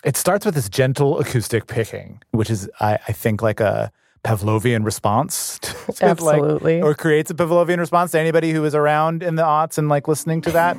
It 0.04 0.16
starts 0.16 0.46
with 0.46 0.56
this 0.56 0.70
gentle 0.70 1.20
acoustic 1.20 1.68
picking, 1.68 2.22
which 2.32 2.50
is, 2.50 2.70
I, 2.80 3.00
I 3.08 3.12
think, 3.14 3.42
like 3.42 3.60
a 3.60 3.92
Pavlovian 4.24 4.86
response. 4.86 5.60
to, 5.62 5.76
like- 5.88 6.02
Absolutely. 6.04 6.82
or 6.82 6.94
creates 6.94 7.32
a 7.32 7.34
Pavlovian 7.34 7.80
response 7.80 8.12
to 8.12 8.20
anybody 8.20 8.52
who 8.52 8.62
was 8.62 8.76
around 8.76 9.24
in 9.24 9.36
the 9.36 9.44
aughts 9.44 9.78
and 9.78 9.90
like 9.90 10.08
listening 10.08 10.42
to 10.42 10.52
that. 10.52 10.78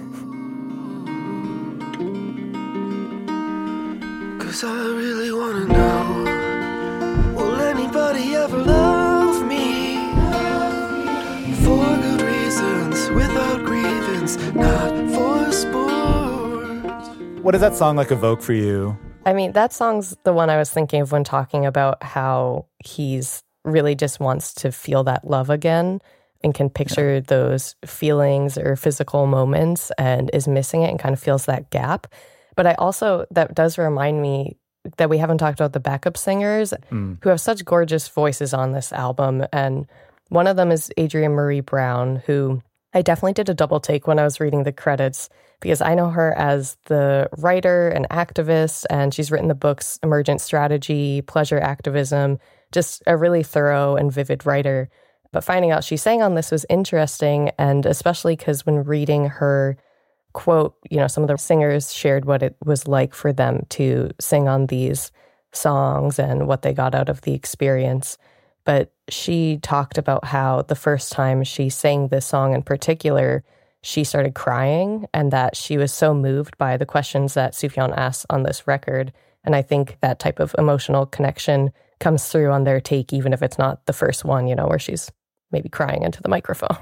Cause 4.41 4.65
I 4.65 4.87
really 4.87 5.31
wanna 5.33 5.67
know 5.67 7.35
Will 7.37 7.61
anybody 7.61 8.35
ever 8.35 8.59
love 8.59 8.88
good 12.61 13.15
without 13.15 13.65
grievance, 13.65 14.37
not 14.55 14.91
for 15.15 15.53
sport. 15.53 17.43
What 17.43 17.53
does 17.53 17.61
that 17.61 17.75
song 17.75 17.97
like 17.97 18.11
evoke 18.11 18.43
for 18.43 18.53
you? 18.53 18.99
I 19.25 19.33
mean, 19.33 19.53
that 19.53 19.73
song's 19.73 20.17
the 20.25 20.33
one 20.33 20.51
I 20.51 20.57
was 20.57 20.71
thinking 20.71 21.01
of 21.03 21.13
when 21.13 21.25
talking 21.25 21.67
about 21.67 22.03
how 22.03 22.67
he's 22.85 23.43
really 23.65 23.95
just 23.95 24.21
wants 24.21 24.55
to 24.55 24.73
feel 24.73 25.05
that 25.05 25.29
love 25.29 25.51
again 25.51 26.01
and 26.43 26.55
can 26.55 26.71
picture 26.71 27.21
those 27.21 27.75
feelings 27.85 28.57
or 28.57 28.77
physical 28.77 29.27
moments 29.27 29.91
and 29.99 30.31
is 30.33 30.47
missing 30.47 30.83
it 30.83 30.91
and 30.91 30.99
kind 30.99 31.13
of 31.13 31.21
feels 31.21 31.47
that 31.47 31.71
gap. 31.71 32.07
But 32.57 32.67
I 32.67 32.75
also, 32.75 33.27
that 33.31 33.55
does 33.55 33.77
remind 33.77 34.23
me 34.23 34.57
that 34.97 35.11
we 35.11 35.19
haven't 35.19 35.39
talked 35.39 35.61
about 35.61 35.73
the 35.73 35.81
backup 35.81 36.17
singers 36.17 36.73
mm. 36.91 37.19
who 37.23 37.29
have 37.29 37.41
such 37.41 37.65
gorgeous 37.65 38.09
voices 38.09 38.55
on 38.55 38.73
this 38.73 38.93
album. 38.93 39.45
And 39.53 39.87
one 40.29 40.47
of 40.47 40.57
them 40.57 40.71
is 40.71 40.93
Adrienne 40.99 41.33
Maree 41.33 41.65
Brown, 41.65 42.23
who 42.27 42.63
I 42.95 43.03
definitely 43.03 43.35
did 43.35 43.49
a 43.49 43.55
double 43.55 43.81
take 43.81 44.07
when 44.07 44.19
I 44.19 44.25
was 44.25 44.41
reading 44.41 44.63
the 44.63 44.73
credits 44.73 45.29
because 45.61 45.81
I 45.81 45.95
know 45.95 46.11
her 46.11 46.37
as 46.39 46.77
the 46.87 47.29
writer 47.39 47.89
and 47.89 48.09
activist, 48.11 48.87
and 48.91 49.13
she's 49.13 49.31
written 49.31 49.49
the 49.49 49.55
books 49.55 49.99
Emergent 50.03 50.41
Strategy, 50.41 51.23
Pleasure 51.23 51.59
Activism, 51.59 52.39
just 52.73 53.03
a 53.07 53.17
really 53.17 53.43
thorough 53.43 53.97
and 53.97 54.13
vivid 54.13 54.47
writer. 54.47 54.89
But 55.33 55.45
finding 55.45 55.71
out 55.71 55.85
she 55.85 55.97
sang 55.97 56.23
on 56.23 56.35
this 56.35 56.51
was 56.51 56.65
interesting, 56.71 57.51
and 57.59 57.85
especially 57.85 58.37
because 58.37 58.65
when 58.65 58.85
reading 58.85 59.27
her 59.27 59.77
quote, 60.33 60.77
you 60.91 60.99
know, 60.99 61.09
some 61.09 61.25
of 61.25 61.29
the 61.29 61.37
singers 61.37 61.93
shared 61.93 62.25
what 62.25 62.43
it 62.43 62.57
was 62.65 62.87
like 62.87 63.15
for 63.15 63.33
them 63.33 63.67
to 63.71 64.11
sing 64.21 64.47
on 64.47 64.67
these 64.67 65.11
songs 65.53 66.19
and 66.19 66.47
what 66.47 66.63
they 66.63 66.73
got 66.73 66.95
out 66.95 67.09
of 67.09 67.23
the 67.23 67.35
experience. 67.35 68.19
But 68.69 68.93
she 69.09 69.57
talked 69.63 69.97
about 69.97 70.27
how 70.27 70.61
the 70.61 70.75
first 70.75 71.11
time 71.11 71.43
she 71.43 71.71
sang 71.71 72.09
this 72.09 72.27
song 72.27 72.53
in 72.53 72.63
particular, 72.63 73.43
she 73.83 74.05
started 74.05 74.35
crying 74.35 75.07
and 75.15 75.33
that 75.33 75.57
she 75.57 75.79
was 75.79 75.91
so 75.91 76.13
moved 76.13 76.59
by 76.59 76.77
the 76.77 76.85
questions 76.85 77.33
that 77.33 77.55
Sufjan 77.55 77.97
asks 77.97 78.27
on 78.29 78.43
this 78.43 78.67
record. 78.67 79.11
And 79.43 79.57
I 79.57 79.63
think 79.63 79.97
that 80.03 80.19
type 80.19 80.39
of 80.39 80.55
emotional 80.59 81.07
connection 81.07 81.73
comes 81.99 82.29
through 82.29 82.51
on 82.51 82.65
their 82.65 82.79
take, 82.79 83.11
even 83.11 83.33
if 83.33 83.43
it's 83.43 83.57
not 83.57 83.87
the 83.87 83.95
first 83.95 84.27
one, 84.27 84.47
you 84.47 84.55
know, 84.55 84.67
where 84.67 84.79
she's 84.79 85.11
maybe 85.51 85.71
crying 85.71 86.03
into 86.03 86.21
the 86.21 86.29
microphone. 86.29 86.77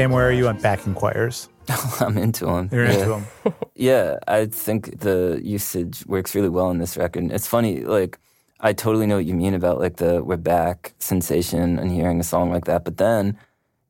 Sam, 0.00 0.12
where 0.12 0.26
are 0.26 0.32
you 0.32 0.48
on 0.48 0.58
backing 0.62 0.94
choirs? 0.94 1.50
I'm 2.00 2.16
into 2.16 2.48
him. 2.48 2.70
You're 2.72 2.86
yeah. 2.86 2.92
into 2.92 3.08
them. 3.10 3.26
Yeah, 3.74 4.18
I 4.26 4.46
think 4.46 5.00
the 5.00 5.38
usage 5.44 6.06
works 6.06 6.34
really 6.34 6.48
well 6.48 6.70
in 6.70 6.78
this 6.78 6.96
record. 6.96 7.30
It's 7.30 7.46
funny, 7.46 7.82
like 7.82 8.18
I 8.60 8.72
totally 8.72 9.06
know 9.06 9.16
what 9.16 9.26
you 9.26 9.34
mean 9.34 9.52
about 9.52 9.78
like 9.78 9.96
the 9.96 10.24
we're 10.24 10.38
back 10.38 10.94
sensation 11.00 11.78
and 11.78 11.90
hearing 11.92 12.18
a 12.18 12.22
song 12.22 12.50
like 12.50 12.64
that. 12.64 12.82
But 12.82 12.96
then 12.96 13.36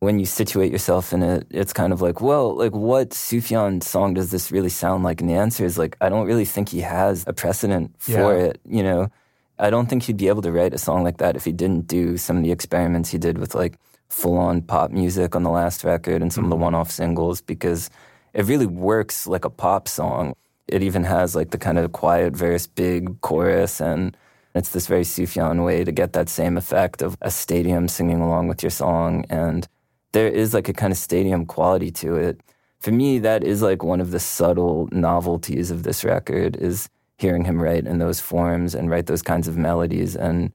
when 0.00 0.19
you 0.19 0.26
situate 0.26 0.73
yourself 0.73 1.12
in 1.12 1.23
it, 1.23 1.47
it's 1.50 1.73
kind 1.73 1.93
of 1.93 2.00
like, 2.02 2.21
well, 2.21 2.57
like 2.57 2.73
what 2.73 3.11
Sufjan 3.11 3.81
song 3.81 4.14
does 4.14 4.33
this 4.33 4.50
really 4.50 4.69
sound 4.69 5.05
like? 5.05 5.21
And 5.21 5.31
the 5.31 5.35
answer 5.35 5.64
is 5.64 5.79
like, 5.79 5.97
I 6.00 6.09
don't 6.09 6.26
really 6.26 6.45
think 6.45 6.71
he 6.71 6.81
has 6.81 7.23
a 7.29 7.33
precedent 7.33 7.95
for 7.99 8.37
Yeah. 8.37 8.47
it. 8.47 8.61
You 8.69 8.83
know, 8.83 9.12
I 9.61 9.71
don't 9.71 9.88
think 9.88 10.02
he'd 10.02 10.17
be 10.17 10.26
able 10.26 10.43
to 10.43 10.50
write 10.50 10.75
a 10.75 10.79
song 10.79 11.05
like 11.05 11.19
that 11.19 11.37
if 11.37 11.45
he 11.45 11.52
didn't 11.52 11.87
do 11.87 12.17
some 12.17 12.37
of 12.38 12.43
the 12.43 12.50
experiments 12.50 13.11
he 13.11 13.19
did 13.19 13.38
with 13.38 13.55
like 13.55 13.79
full 14.11 14.37
on 14.37 14.61
pop 14.61 14.90
music 14.90 15.35
on 15.35 15.43
the 15.43 15.50
last 15.50 15.85
record 15.85 16.21
and 16.21 16.33
some 16.33 16.45
of 16.45 16.50
the 16.50 16.57
mm-hmm. 16.57 16.64
one 16.64 16.75
off 16.75 16.90
singles 16.90 17.40
because 17.40 17.88
it 18.35 18.45
really 18.45 18.67
works 18.67 19.26
like 19.26 19.45
a 19.45 19.50
pop 19.50 19.88
song. 19.88 20.35
It 20.69 20.83
even 20.83 21.05
has 21.05 21.35
like 21.35 21.50
the 21.50 21.59
kind 21.59 21.79
of 21.79 21.93
quiet 21.93 22.37
verse, 22.37 22.67
big 22.67 23.21
chorus, 23.23 23.81
and 23.81 24.17
it's 24.55 24.71
this 24.71 24.87
very 24.87 25.02
Sufjan 25.02 25.64
way 25.64 25.85
to 25.85 25.93
get 25.93 26.12
that 26.12 26.29
same 26.29 26.57
effect 26.57 27.02
of 27.02 27.17
a 27.21 27.31
stadium 27.31 27.88
singing 27.88 28.21
along 28.21 28.49
with 28.49 28.62
your 28.62 28.71
song. 28.71 29.25
And 29.31 29.67
there 30.12 30.29
is 30.29 30.55
like 30.55 30.69
a 30.69 30.73
kind 30.73 30.93
of 30.93 30.99
stadium 30.99 31.47
quality 31.47 31.90
to 31.93 32.17
it. 32.17 32.40
For 32.81 32.90
me, 32.90 33.19
that 33.21 33.45
is 33.45 33.62
like 33.62 33.83
one 33.83 34.00
of 34.00 34.11
the 34.11 34.21
subtle 34.21 34.88
novelties 34.90 35.71
of 35.71 35.83
this 35.83 36.02
record 36.05 36.57
is 36.57 36.88
hearing 37.19 37.45
him 37.45 37.61
write 37.61 37.87
in 37.87 37.99
those 37.99 38.21
forms 38.21 38.75
and 38.75 38.90
write 38.90 39.07
those 39.07 39.23
kinds 39.23 39.47
of 39.47 39.57
melodies. 39.57 40.17
And 40.17 40.52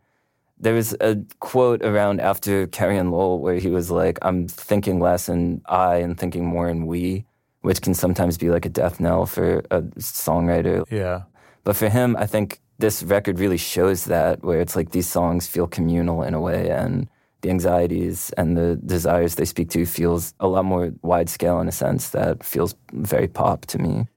there 0.58 0.74
was 0.74 0.96
a 1.02 1.18
quote 1.40 1.84
around 1.84 2.22
after 2.22 2.68
Carrie 2.68 2.98
and 2.98 3.12
Lowell 3.12 3.40
where 3.40 3.56
he 3.56 3.70
was 3.70 3.92
like, 3.92 4.18
I'm 4.22 4.48
thinking 4.48 5.00
less 5.00 5.28
in 5.30 5.62
I 5.66 5.98
and 5.98 6.18
thinking 6.18 6.46
more 6.46 6.70
in 6.70 6.86
we, 6.86 7.26
which 7.62 7.82
can 7.82 7.94
sometimes 7.94 8.38
be 8.38 8.50
like 8.50 8.66
a 8.66 8.70
death 8.70 9.00
knell 9.00 9.26
for 9.26 9.60
a 9.72 9.82
songwriter. 10.00 10.86
Yeah. 10.90 11.24
But 11.64 11.76
for 11.76 11.90
him, 11.90 12.16
I 12.18 12.26
think 12.26 12.60
this 12.78 13.04
record 13.04 13.40
really 13.40 13.58
shows 13.58 14.06
that, 14.06 14.44
where 14.44 14.62
it's 14.62 14.76
like 14.76 14.92
these 14.92 15.08
songs 15.08 15.48
feel 15.48 15.68
communal 15.68 16.24
in 16.24 16.34
a 16.34 16.42
way, 16.42 16.70
and 16.70 17.08
the 17.42 17.50
anxieties 17.50 18.32
and 18.38 18.58
the 18.58 18.76
desires 18.86 19.36
they 19.36 19.46
speak 19.46 19.70
to 19.72 19.86
feels 19.86 20.34
a 20.40 20.48
lot 20.48 20.66
more 20.66 20.92
wide 21.02 21.30
scale 21.30 21.60
in 21.60 21.68
a 21.68 21.72
sense 21.72 22.10
that 22.10 22.44
feels 22.44 22.76
very 22.92 23.28
pop 23.28 23.66
to 23.68 23.78
me. 23.78 24.08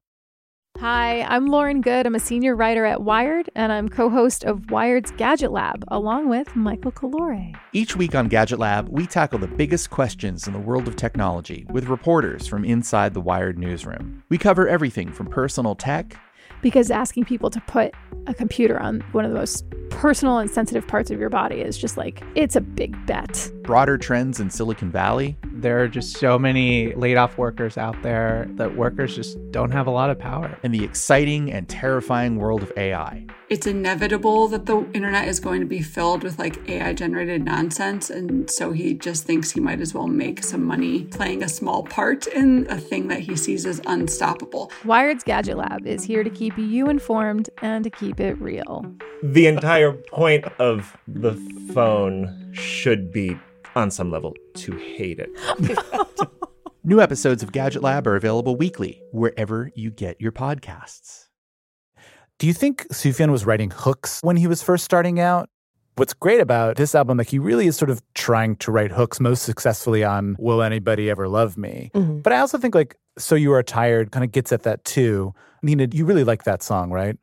Hi, 0.80 1.22
I'm 1.22 1.46
Lauren 1.46 1.80
Goode. 1.80 2.06
I'm 2.06 2.14
a 2.14 2.20
senior 2.20 2.54
writer 2.54 2.84
at 2.84 3.02
Wired, 3.02 3.50
and 3.56 3.72
I'm 3.72 3.88
co 3.88 4.08
host 4.08 4.44
of 4.44 4.70
Wired's 4.70 5.10
Gadget 5.10 5.50
Lab, 5.50 5.84
along 5.88 6.28
with 6.28 6.54
Michael 6.54 6.92
Calore. 6.92 7.52
Each 7.72 7.96
week 7.96 8.14
on 8.14 8.28
Gadget 8.28 8.60
Lab, 8.60 8.88
we 8.88 9.04
tackle 9.04 9.40
the 9.40 9.48
biggest 9.48 9.90
questions 9.90 10.46
in 10.46 10.52
the 10.52 10.60
world 10.60 10.86
of 10.86 10.94
technology 10.94 11.66
with 11.70 11.88
reporters 11.88 12.46
from 12.46 12.64
inside 12.64 13.12
the 13.12 13.20
Wired 13.20 13.58
newsroom. 13.58 14.22
We 14.28 14.38
cover 14.38 14.68
everything 14.68 15.10
from 15.12 15.26
personal 15.26 15.74
tech 15.74 16.16
because 16.62 16.92
asking 16.92 17.24
people 17.24 17.50
to 17.50 17.60
put 17.62 17.92
a 18.28 18.34
computer 18.34 18.78
on 18.78 19.00
one 19.10 19.24
of 19.24 19.32
the 19.32 19.38
most 19.38 19.64
personal 19.90 20.38
and 20.38 20.48
sensitive 20.48 20.86
parts 20.86 21.10
of 21.10 21.18
your 21.18 21.30
body 21.30 21.60
is 21.60 21.76
just 21.76 21.96
like 21.96 22.22
it's 22.36 22.54
a 22.54 22.60
big 22.60 23.04
bet. 23.04 23.50
Broader 23.68 23.98
trends 23.98 24.40
in 24.40 24.48
Silicon 24.48 24.90
Valley. 24.90 25.36
There 25.52 25.82
are 25.82 25.88
just 25.88 26.16
so 26.16 26.38
many 26.38 26.94
laid 26.94 27.18
off 27.18 27.36
workers 27.36 27.76
out 27.76 28.02
there 28.02 28.46
that 28.52 28.76
workers 28.76 29.14
just 29.14 29.36
don't 29.50 29.72
have 29.72 29.86
a 29.86 29.90
lot 29.90 30.08
of 30.08 30.18
power. 30.18 30.58
and 30.62 30.72
the 30.72 30.82
exciting 30.82 31.52
and 31.52 31.68
terrifying 31.68 32.36
world 32.36 32.62
of 32.62 32.72
AI. 32.78 33.26
it's 33.50 33.66
inevitable 33.66 34.48
that 34.48 34.64
the 34.64 34.78
internet 34.94 35.28
is 35.28 35.38
going 35.38 35.60
to 35.60 35.66
be 35.66 35.82
filled 35.82 36.22
with 36.22 36.38
like 36.38 36.66
AI 36.66 36.94
generated 36.94 37.44
nonsense. 37.44 38.08
And 38.08 38.50
so 38.50 38.72
he 38.72 38.94
just 38.94 39.24
thinks 39.24 39.50
he 39.50 39.60
might 39.60 39.82
as 39.82 39.92
well 39.92 40.06
make 40.06 40.42
some 40.42 40.64
money 40.64 41.04
playing 41.04 41.42
a 41.42 41.48
small 41.48 41.82
part 41.82 42.26
in 42.26 42.66
a 42.70 42.78
thing 42.78 43.08
that 43.08 43.20
he 43.20 43.36
sees 43.36 43.66
as 43.66 43.82
unstoppable. 43.86 44.72
Wired's 44.86 45.24
Gadget 45.24 45.58
Lab 45.58 45.86
is 45.86 46.04
here 46.04 46.24
to 46.24 46.30
keep 46.30 46.56
you 46.56 46.88
informed 46.88 47.50
and 47.60 47.84
to 47.84 47.90
keep 47.90 48.18
it 48.18 48.40
real. 48.40 48.86
The 49.22 49.46
entire 49.46 49.92
point 49.92 50.46
of 50.58 50.96
the 51.06 51.34
phone 51.74 52.50
should 52.54 53.12
be, 53.12 53.36
on 53.78 53.90
some 53.90 54.10
level, 54.10 54.34
to 54.54 54.72
hate 54.76 55.18
it. 55.20 55.30
New 56.84 57.00
episodes 57.00 57.42
of 57.42 57.52
Gadget 57.52 57.82
Lab 57.82 58.06
are 58.06 58.16
available 58.16 58.56
weekly 58.56 59.02
wherever 59.12 59.70
you 59.74 59.90
get 59.90 60.20
your 60.20 60.32
podcasts. 60.32 61.26
Do 62.38 62.46
you 62.46 62.52
think 62.52 62.86
Sufjan 62.88 63.30
was 63.30 63.44
writing 63.44 63.70
hooks 63.74 64.20
when 64.22 64.36
he 64.36 64.46
was 64.46 64.62
first 64.62 64.84
starting 64.84 65.18
out? 65.20 65.48
What's 65.96 66.14
great 66.14 66.40
about 66.40 66.76
this 66.76 66.94
album, 66.94 67.18
like 67.18 67.28
he 67.28 67.40
really 67.40 67.66
is 67.66 67.76
sort 67.76 67.90
of 67.90 68.00
trying 68.14 68.54
to 68.56 68.70
write 68.70 68.92
hooks 68.92 69.18
most 69.18 69.42
successfully 69.42 70.04
on 70.04 70.36
Will 70.38 70.62
Anybody 70.62 71.10
Ever 71.10 71.26
Love 71.28 71.58
Me? 71.58 71.90
Mhm. 71.94 72.22
But 72.22 72.32
I 72.32 72.38
also 72.38 72.56
think 72.56 72.74
like 72.76 72.96
So 73.18 73.34
You 73.34 73.52
Are 73.52 73.62
Tired 73.64 74.12
kind 74.12 74.24
of 74.24 74.30
gets 74.30 74.52
at 74.52 74.62
that 74.62 74.84
too. 74.84 75.34
Nina, 75.62 75.88
you 75.90 76.04
really 76.04 76.22
like 76.22 76.44
that 76.44 76.62
song, 76.62 76.90
right? 76.92 77.16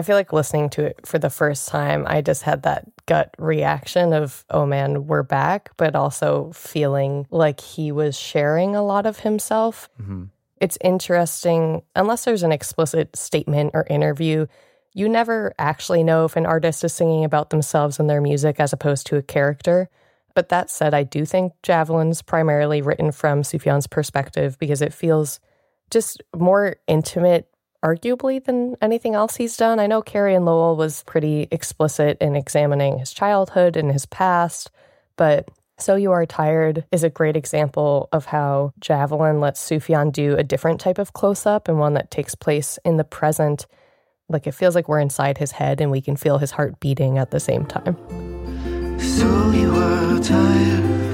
I 0.00 0.02
feel 0.02 0.16
like 0.16 0.32
listening 0.32 0.70
to 0.70 0.86
it 0.86 1.06
for 1.06 1.18
the 1.18 1.28
first 1.28 1.68
time, 1.68 2.06
I 2.06 2.22
just 2.22 2.42
had 2.44 2.62
that 2.62 2.86
gut 3.04 3.34
reaction 3.36 4.14
of, 4.14 4.46
oh 4.48 4.64
man, 4.64 5.06
we're 5.06 5.22
back, 5.22 5.72
but 5.76 5.94
also 5.94 6.52
feeling 6.54 7.26
like 7.30 7.60
he 7.60 7.92
was 7.92 8.18
sharing 8.18 8.74
a 8.74 8.82
lot 8.82 9.04
of 9.04 9.18
himself. 9.18 9.90
Mm-hmm. 10.00 10.24
It's 10.58 10.78
interesting, 10.80 11.82
unless 11.94 12.24
there's 12.24 12.42
an 12.42 12.50
explicit 12.50 13.14
statement 13.14 13.72
or 13.74 13.86
interview, 13.90 14.46
you 14.94 15.06
never 15.06 15.52
actually 15.58 16.02
know 16.02 16.24
if 16.24 16.34
an 16.34 16.46
artist 16.46 16.82
is 16.82 16.94
singing 16.94 17.22
about 17.22 17.50
themselves 17.50 18.00
and 18.00 18.08
their 18.08 18.22
music 18.22 18.58
as 18.58 18.72
opposed 18.72 19.06
to 19.08 19.18
a 19.18 19.22
character. 19.22 19.90
But 20.34 20.48
that 20.48 20.70
said, 20.70 20.94
I 20.94 21.02
do 21.02 21.26
think 21.26 21.52
Javelin's 21.62 22.22
primarily 22.22 22.80
written 22.80 23.12
from 23.12 23.42
Sufjan's 23.42 23.86
perspective 23.86 24.58
because 24.58 24.80
it 24.80 24.94
feels 24.94 25.40
just 25.90 26.22
more 26.34 26.76
intimate, 26.86 27.49
arguably, 27.84 28.42
than 28.44 28.76
anything 28.82 29.14
else 29.14 29.36
he's 29.36 29.56
done. 29.56 29.80
I 29.80 29.86
know 29.86 30.02
Carrie 30.02 30.34
and 30.34 30.44
Lowell 30.44 30.76
was 30.76 31.02
pretty 31.04 31.48
explicit 31.50 32.18
in 32.20 32.36
examining 32.36 32.98
his 32.98 33.12
childhood 33.12 33.76
and 33.76 33.90
his 33.92 34.06
past, 34.06 34.70
but 35.16 35.48
So 35.78 35.94
You 35.94 36.12
Are 36.12 36.26
Tired 36.26 36.84
is 36.92 37.04
a 37.04 37.10
great 37.10 37.36
example 37.36 38.08
of 38.12 38.26
how 38.26 38.72
Javelin 38.80 39.40
lets 39.40 39.66
Sufjan 39.66 40.12
do 40.12 40.36
a 40.36 40.44
different 40.44 40.80
type 40.80 40.98
of 40.98 41.12
close 41.12 41.46
up 41.46 41.68
and 41.68 41.78
one 41.78 41.94
that 41.94 42.10
takes 42.10 42.34
place 42.34 42.78
in 42.84 42.96
the 42.96 43.04
present. 43.04 43.66
Like 44.28 44.46
it 44.46 44.52
feels 44.52 44.74
like 44.74 44.88
we're 44.88 45.00
inside 45.00 45.38
his 45.38 45.52
head 45.52 45.80
and 45.80 45.90
we 45.90 46.00
can 46.00 46.16
feel 46.16 46.38
his 46.38 46.50
heart 46.50 46.78
beating 46.80 47.18
at 47.18 47.30
the 47.30 47.40
same 47.40 47.64
time. 47.66 47.96
So 49.00 49.50
you 49.50 49.74
are 49.74 50.20
tired 50.20 51.09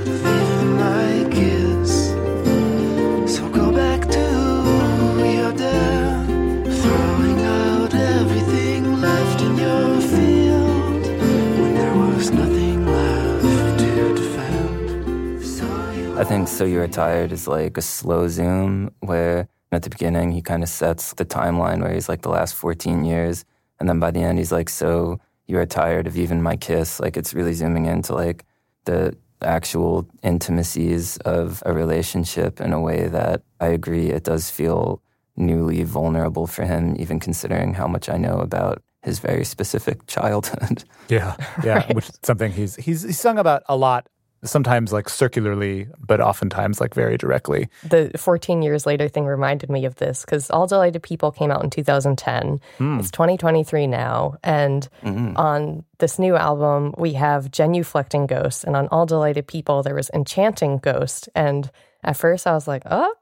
I 16.17 16.25
think 16.25 16.49
So 16.49 16.65
You're 16.65 16.89
Tired 16.89 17.31
is 17.31 17.47
like 17.47 17.77
a 17.77 17.83
slow 17.83 18.27
zoom 18.29 18.91
where 19.01 19.49
at 19.71 19.83
the 19.83 19.91
beginning 19.91 20.33
he 20.33 20.41
kind 20.41 20.63
of 20.63 20.69
sets 20.71 21.13
the 21.13 21.27
timeline 21.27 21.83
where 21.83 21.93
he's 21.93 22.09
like 22.09 22.23
the 22.23 22.31
last 22.31 22.55
14 22.55 23.05
years. 23.05 23.45
And 23.79 23.87
then 23.87 24.01
by 24.01 24.11
the 24.11 24.21
end, 24.21 24.39
he's 24.39 24.51
like, 24.51 24.71
So 24.71 25.21
you 25.47 25.59
are 25.59 25.67
tired 25.67 26.07
of 26.07 26.17
even 26.17 26.43
my 26.43 26.57
kiss. 26.57 27.01
Like 27.01 27.19
it's 27.19 27.35
really 27.35 27.53
zooming 27.53 27.85
into 27.85 28.15
like 28.15 28.47
the 28.87 29.15
actual 29.43 30.09
intimacies 30.23 31.19
of 31.19 31.63
a 31.67 31.75
relationship 31.75 32.63
in 32.63 32.73
a 32.73 32.81
way 32.81 33.09
that 33.09 33.43
I 33.61 33.67
agree 33.67 34.09
it 34.09 34.25
does 34.25 34.51
feel 34.51 35.03
newly 35.37 35.83
vulnerable 35.83 36.47
for 36.47 36.65
him, 36.65 36.97
even 36.99 37.21
considering 37.21 37.75
how 37.75 37.87
much 37.87 38.09
I 38.09 38.17
know 38.17 38.39
about 38.39 38.83
his 39.03 39.19
very 39.19 39.45
specific 39.45 40.07
childhood. 40.07 40.85
Yeah, 41.09 41.37
yeah, 41.63 41.75
Right. 41.75 41.95
which 41.95 42.09
is 42.09 42.19
something 42.23 42.53
he's 42.53 42.77
he's 42.77 43.03
he's 43.03 43.21
sung 43.21 43.39
about 43.39 43.63
a 43.69 43.77
lot. 43.77 44.09
Sometimes 44.45 44.93
like 44.93 45.09
circularly, 45.09 45.89
but 45.99 46.21
oftentimes 46.21 46.81
like 46.81 46.95
very 46.95 47.17
directly. 47.17 47.69
The 47.83 48.11
14 48.17 48.63
years 48.63 48.87
later 48.87 49.09
thing 49.09 49.25
reminded 49.25 49.71
me 49.71 49.85
of 49.87 49.97
this 49.97 50.25
because 50.25 50.51
All 50.51 50.67
Delighted 50.67 51.03
People 51.03 51.33
came 51.33 51.51
out 51.51 51.65
in 51.65 51.71
2010. 51.71 52.61
Hmm. 52.79 52.99
It's 53.01 53.11
2023 53.11 53.87
now. 53.87 54.37
And 54.45 54.89
Mhm. 55.03 55.37
on 55.39 55.85
this 55.99 56.19
new 56.19 56.37
album, 56.37 56.95
we 56.99 57.15
have 57.15 57.51
Genuflecting 57.51 58.27
Ghost. 58.29 58.65
And 58.65 58.77
on 58.77 58.89
All 58.89 59.07
Delighted 59.07 59.47
People, 59.47 59.83
there 59.83 59.95
was 59.95 60.11
Enchanting 60.15 60.79
Ghost. 60.79 61.29
And 61.35 61.71
at 62.05 62.17
first 62.17 62.47
I 62.47 62.53
was 62.53 62.69
like, 62.69 62.83
oh, 62.91 63.15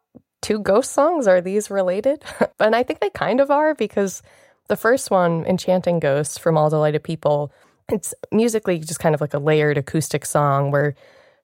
two 0.43 0.59
ghost 0.59 0.93
songs? 0.93 1.27
Are 1.27 1.41
these 1.41 1.71
related? 1.71 2.23
and 2.61 2.77
I 2.77 2.83
think 2.83 3.01
they 3.01 3.11
kind 3.11 3.41
of 3.41 3.51
are 3.51 3.75
because 3.75 4.21
the 4.69 4.77
first 4.77 5.11
one, 5.11 5.45
Enchanting 5.47 6.01
Ghost 6.01 6.41
from 6.41 6.59
All 6.59 6.69
Delighted 6.71 7.03
People, 7.03 7.53
it's 7.91 8.15
musically 8.33 8.79
just 8.79 9.01
kind 9.01 9.15
of 9.15 9.21
like 9.21 9.35
a 9.35 9.39
layered 9.39 9.79
acoustic 9.79 10.25
song 10.25 10.71
where 10.71 10.95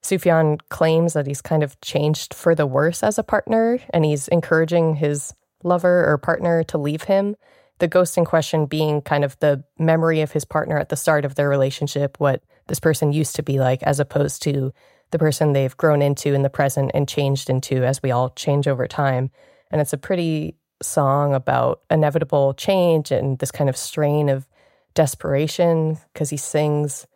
Sufjan 0.01 0.59
claims 0.69 1.13
that 1.13 1.27
he's 1.27 1.41
kind 1.41 1.63
of 1.63 1.79
changed 1.81 2.33
for 2.33 2.55
the 2.55 2.65
worse 2.65 3.03
as 3.03 3.19
a 3.19 3.23
partner 3.23 3.79
and 3.93 4.03
he's 4.03 4.27
encouraging 4.29 4.95
his 4.95 5.33
lover 5.63 6.05
or 6.09 6.17
partner 6.17 6.63
to 6.63 6.77
leave 6.77 7.03
him. 7.03 7.35
The 7.79 7.87
ghost 7.87 8.17
in 8.17 8.25
question 8.25 8.65
being 8.65 9.01
kind 9.01 9.23
of 9.23 9.37
the 9.39 9.63
memory 9.77 10.21
of 10.21 10.31
his 10.31 10.45
partner 10.45 10.77
at 10.77 10.89
the 10.89 10.95
start 10.95 11.25
of 11.25 11.35
their 11.35 11.49
relationship, 11.49 12.19
what 12.19 12.41
this 12.67 12.79
person 12.79 13.13
used 13.13 13.35
to 13.35 13.43
be 13.43 13.59
like, 13.59 13.83
as 13.83 13.99
opposed 13.99 14.41
to 14.43 14.73
the 15.11 15.19
person 15.19 15.53
they've 15.53 15.75
grown 15.77 16.01
into 16.01 16.33
in 16.33 16.41
the 16.41 16.49
present 16.49 16.91
and 16.93 17.07
changed 17.07 17.49
into 17.49 17.83
as 17.83 18.01
we 18.01 18.11
all 18.11 18.29
change 18.31 18.67
over 18.67 18.87
time. 18.87 19.29
And 19.69 19.81
it's 19.81 19.93
a 19.93 19.97
pretty 19.97 20.55
song 20.81 21.35
about 21.35 21.81
inevitable 21.91 22.53
change 22.55 23.11
and 23.11 23.37
this 23.39 23.51
kind 23.51 23.69
of 23.69 23.77
strain 23.77 24.29
of 24.29 24.47
desperation 24.93 25.97
because 26.13 26.29
he 26.29 26.37
sings 26.37 27.07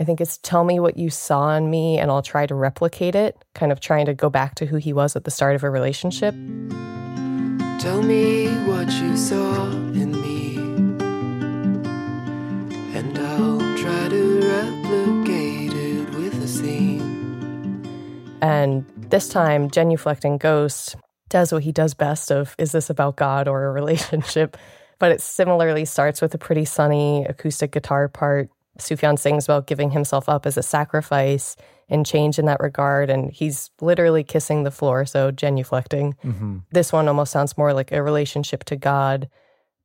I 0.00 0.04
think 0.04 0.22
it's 0.22 0.38
tell 0.38 0.64
me 0.64 0.80
what 0.80 0.96
you 0.96 1.10
saw 1.10 1.54
in 1.56 1.68
me 1.68 1.98
and 1.98 2.10
I'll 2.10 2.22
try 2.22 2.46
to 2.46 2.54
replicate 2.54 3.14
it, 3.14 3.36
kind 3.54 3.70
of 3.70 3.80
trying 3.80 4.06
to 4.06 4.14
go 4.14 4.30
back 4.30 4.54
to 4.54 4.64
who 4.64 4.76
he 4.78 4.94
was 4.94 5.14
at 5.14 5.24
the 5.24 5.30
start 5.30 5.54
of 5.56 5.62
a 5.62 5.68
relationship. 5.68 6.34
Tell 7.78 8.02
me 8.02 8.48
what 8.64 8.90
you 8.92 9.14
saw 9.14 9.66
in 9.70 10.12
me, 10.12 10.56
and 12.96 13.18
I'll 13.18 13.58
try 13.76 14.08
to 14.08 14.40
replicate 14.40 15.74
it 15.74 16.14
with 16.14 16.42
a 16.42 16.48
scene. 16.48 18.38
And 18.40 18.86
this 18.96 19.28
time, 19.28 19.68
Genuflecting 19.68 20.38
Ghost 20.38 20.96
does 21.28 21.52
what 21.52 21.62
he 21.62 21.72
does 21.72 21.92
best 21.92 22.32
of 22.32 22.54
is 22.56 22.72
this 22.72 22.88
about 22.88 23.16
God 23.16 23.48
or 23.48 23.66
a 23.66 23.70
relationship? 23.70 24.56
But 25.00 25.10
it 25.10 25.20
similarly 25.20 25.84
starts 25.84 26.22
with 26.22 26.32
a 26.34 26.38
pretty 26.38 26.64
sunny 26.64 27.24
acoustic 27.24 27.72
guitar 27.72 28.08
part. 28.08 28.48
Sufjan 28.78 29.18
sings 29.18 29.46
about 29.46 29.66
giving 29.66 29.90
himself 29.90 30.28
up 30.28 30.46
as 30.46 30.56
a 30.56 30.62
sacrifice 30.62 31.56
and 31.88 32.06
change 32.06 32.38
in 32.38 32.46
that 32.46 32.60
regard. 32.60 33.10
And 33.10 33.32
he's 33.32 33.70
literally 33.80 34.22
kissing 34.22 34.62
the 34.62 34.70
floor, 34.70 35.04
so 35.04 35.32
genuflecting. 35.32 36.14
Mm-hmm. 36.24 36.58
This 36.70 36.92
one 36.92 37.08
almost 37.08 37.32
sounds 37.32 37.58
more 37.58 37.72
like 37.72 37.90
a 37.90 38.02
relationship 38.02 38.62
to 38.66 38.76
God, 38.76 39.28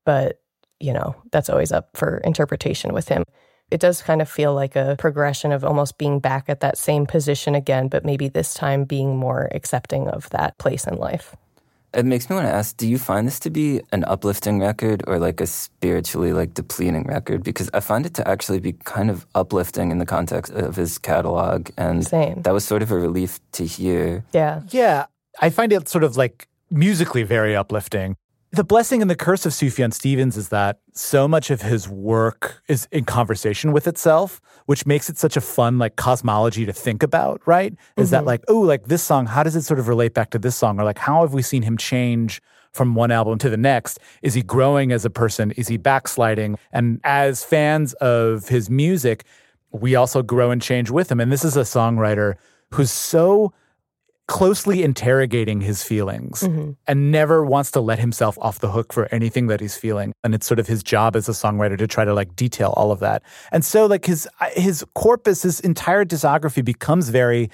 but 0.06 0.40
you 0.80 0.94
know, 0.94 1.16
that's 1.32 1.50
always 1.50 1.72
up 1.72 1.90
for 1.96 2.18
interpretation 2.18 2.94
with 2.94 3.08
him. 3.08 3.24
It 3.72 3.80
does 3.80 4.02
kind 4.02 4.22
of 4.22 4.30
feel 4.30 4.54
like 4.54 4.76
a 4.76 4.96
progression 5.00 5.52
of 5.52 5.64
almost 5.64 5.98
being 5.98 6.20
back 6.20 6.46
at 6.50 6.60
that 6.60 6.78
same 6.78 7.06
position 7.06 7.56
again, 7.56 7.88
but 7.88 8.06
maybe 8.06 8.28
this 8.28 8.54
time 8.54 8.84
being 8.84 9.18
more 9.18 9.50
accepting 9.54 10.08
of 10.08 10.30
that 10.30 10.58
place 10.60 10.86
in 10.86 10.98
life. 10.98 11.36
It 11.96 12.06
makes 12.06 12.30
me 12.30 12.36
want 12.36 12.48
to 12.48 12.54
ask, 12.54 12.76
do 12.76 12.88
you 12.88 12.98
find 12.98 13.26
this 13.26 13.40
to 13.40 13.50
be 13.50 13.82
an 13.94 14.04
uplifting 14.04 14.60
record 14.60 15.02
or 15.08 15.18
like 15.18 15.40
a 15.40 15.48
spiritually 15.48 16.34
like 16.34 16.54
depleting 16.54 17.04
record? 17.04 17.42
Because 17.42 17.70
I 17.74 17.80
find 17.80 18.06
it 18.06 18.14
to 18.16 18.28
actually 18.28 18.60
be 18.60 18.74
kind 18.74 19.10
of 19.10 19.26
uplifting 19.34 19.92
in 19.92 20.00
the 20.00 20.06
context 20.06 20.52
of 20.52 20.76
his 20.76 20.98
catalog. 20.98 21.70
And 21.78 22.06
Same. 22.06 22.42
that 22.42 22.54
was 22.54 22.66
sort 22.66 22.84
of 22.84 22.92
a 22.92 23.00
relief 23.00 23.40
to 23.54 23.66
hear. 23.66 24.26
Yeah. 24.34 24.64
Yeah, 24.72 25.06
I 25.40 25.50
find 25.50 25.72
it 25.72 25.88
sort 25.88 26.04
of 26.04 26.18
like 26.18 26.50
musically 26.70 27.24
very 27.24 27.56
uplifting. 27.56 28.18
The 28.56 28.64
blessing 28.64 29.02
and 29.02 29.12
the 29.12 29.18
curse 29.18 29.46
of 29.46 29.52
Sufjan 29.52 29.94
Stevens 29.94 30.38
is 30.38 30.48
that 30.48 30.80
so 30.94 31.28
much 31.28 31.52
of 31.52 31.62
his 31.62 31.90
work 31.90 32.62
is 32.70 32.88
in 32.90 33.04
conversation 33.04 33.74
with 33.74 33.86
itself, 33.86 34.40
which 34.66 34.86
makes 34.86 35.10
it 35.10 35.18
such 35.18 35.36
a 35.36 35.42
fun 35.42 35.78
like 35.78 35.98
cosmology 35.98 36.66
to 36.66 36.72
think 36.72 37.04
about, 37.04 37.42
right? 37.46 37.74
Is 37.98 38.12
that 38.12 38.24
Mhm. 38.24 38.28
like, 38.28 38.44
oh, 38.48 38.62
like 38.62 38.86
this 38.86 39.04
song, 39.04 39.26
how 39.26 39.44
does 39.44 39.58
it 39.58 39.64
sort 39.64 39.78
of 39.78 39.90
relate 39.90 40.14
back 40.14 40.30
to 40.30 40.40
this 40.40 40.56
song? 40.56 40.80
Or 40.80 40.86
like 40.86 41.00
how 41.00 41.20
have 41.22 41.34
we 41.34 41.42
seen 41.42 41.64
him 41.64 41.76
change 41.76 42.42
from 42.72 42.96
one 42.96 43.12
album 43.12 43.38
to 43.40 43.50
the 43.50 43.58
next? 43.58 44.00
Is 44.22 44.36
he 44.36 44.42
growing 44.42 44.94
as 44.94 45.04
a 45.04 45.10
person? 45.10 45.52
Is 45.58 45.68
he 45.68 45.76
backsliding? 45.76 46.58
And 46.72 47.02
as 47.04 47.44
fans 47.44 47.92
of 47.96 48.48
his 48.48 48.70
music, 48.70 49.26
we 49.74 49.96
also 49.96 50.22
grow 50.24 50.52
and 50.52 50.62
change 50.62 50.90
with 50.90 51.12
him. 51.12 51.20
And 51.20 51.30
this 51.30 51.44
is 51.44 51.58
a 51.58 51.62
songwriter 51.64 52.36
who's 52.72 52.92
so 52.92 53.52
closely 54.28 54.84
interrogating 54.84 55.62
his 55.62 55.84
feelings 55.84 56.42
mm-hmm. 56.42 56.72
and 56.88 57.12
never 57.12 57.46
wants 57.46 57.70
to 57.72 57.80
let 57.80 58.00
himself 58.00 58.38
off 58.42 58.60
the 58.60 58.72
hook 58.72 58.92
for 58.92 59.08
anything 59.14 59.48
that 59.48 59.60
he's 59.60 59.78
feeling. 59.78 60.14
And 60.24 60.34
it's 60.34 60.48
sort 60.48 60.60
of 60.60 60.68
his 60.68 60.82
job 60.82 61.16
as 61.16 61.30
a 61.30 61.32
songwriter 61.32 61.78
to 61.78 61.86
try 61.86 62.06
to 62.06 62.14
like 62.14 62.36
detail 62.36 62.74
all 62.76 62.92
of 62.92 63.00
that. 63.02 63.22
And 63.52 63.64
so 63.64 63.86
like 63.86 64.06
his 64.06 64.28
his 64.54 64.84
corpus 64.96 65.44
his 65.44 65.60
entire 65.60 66.06
discography 66.06 66.66
becomes 66.66 67.10
very 67.10 67.50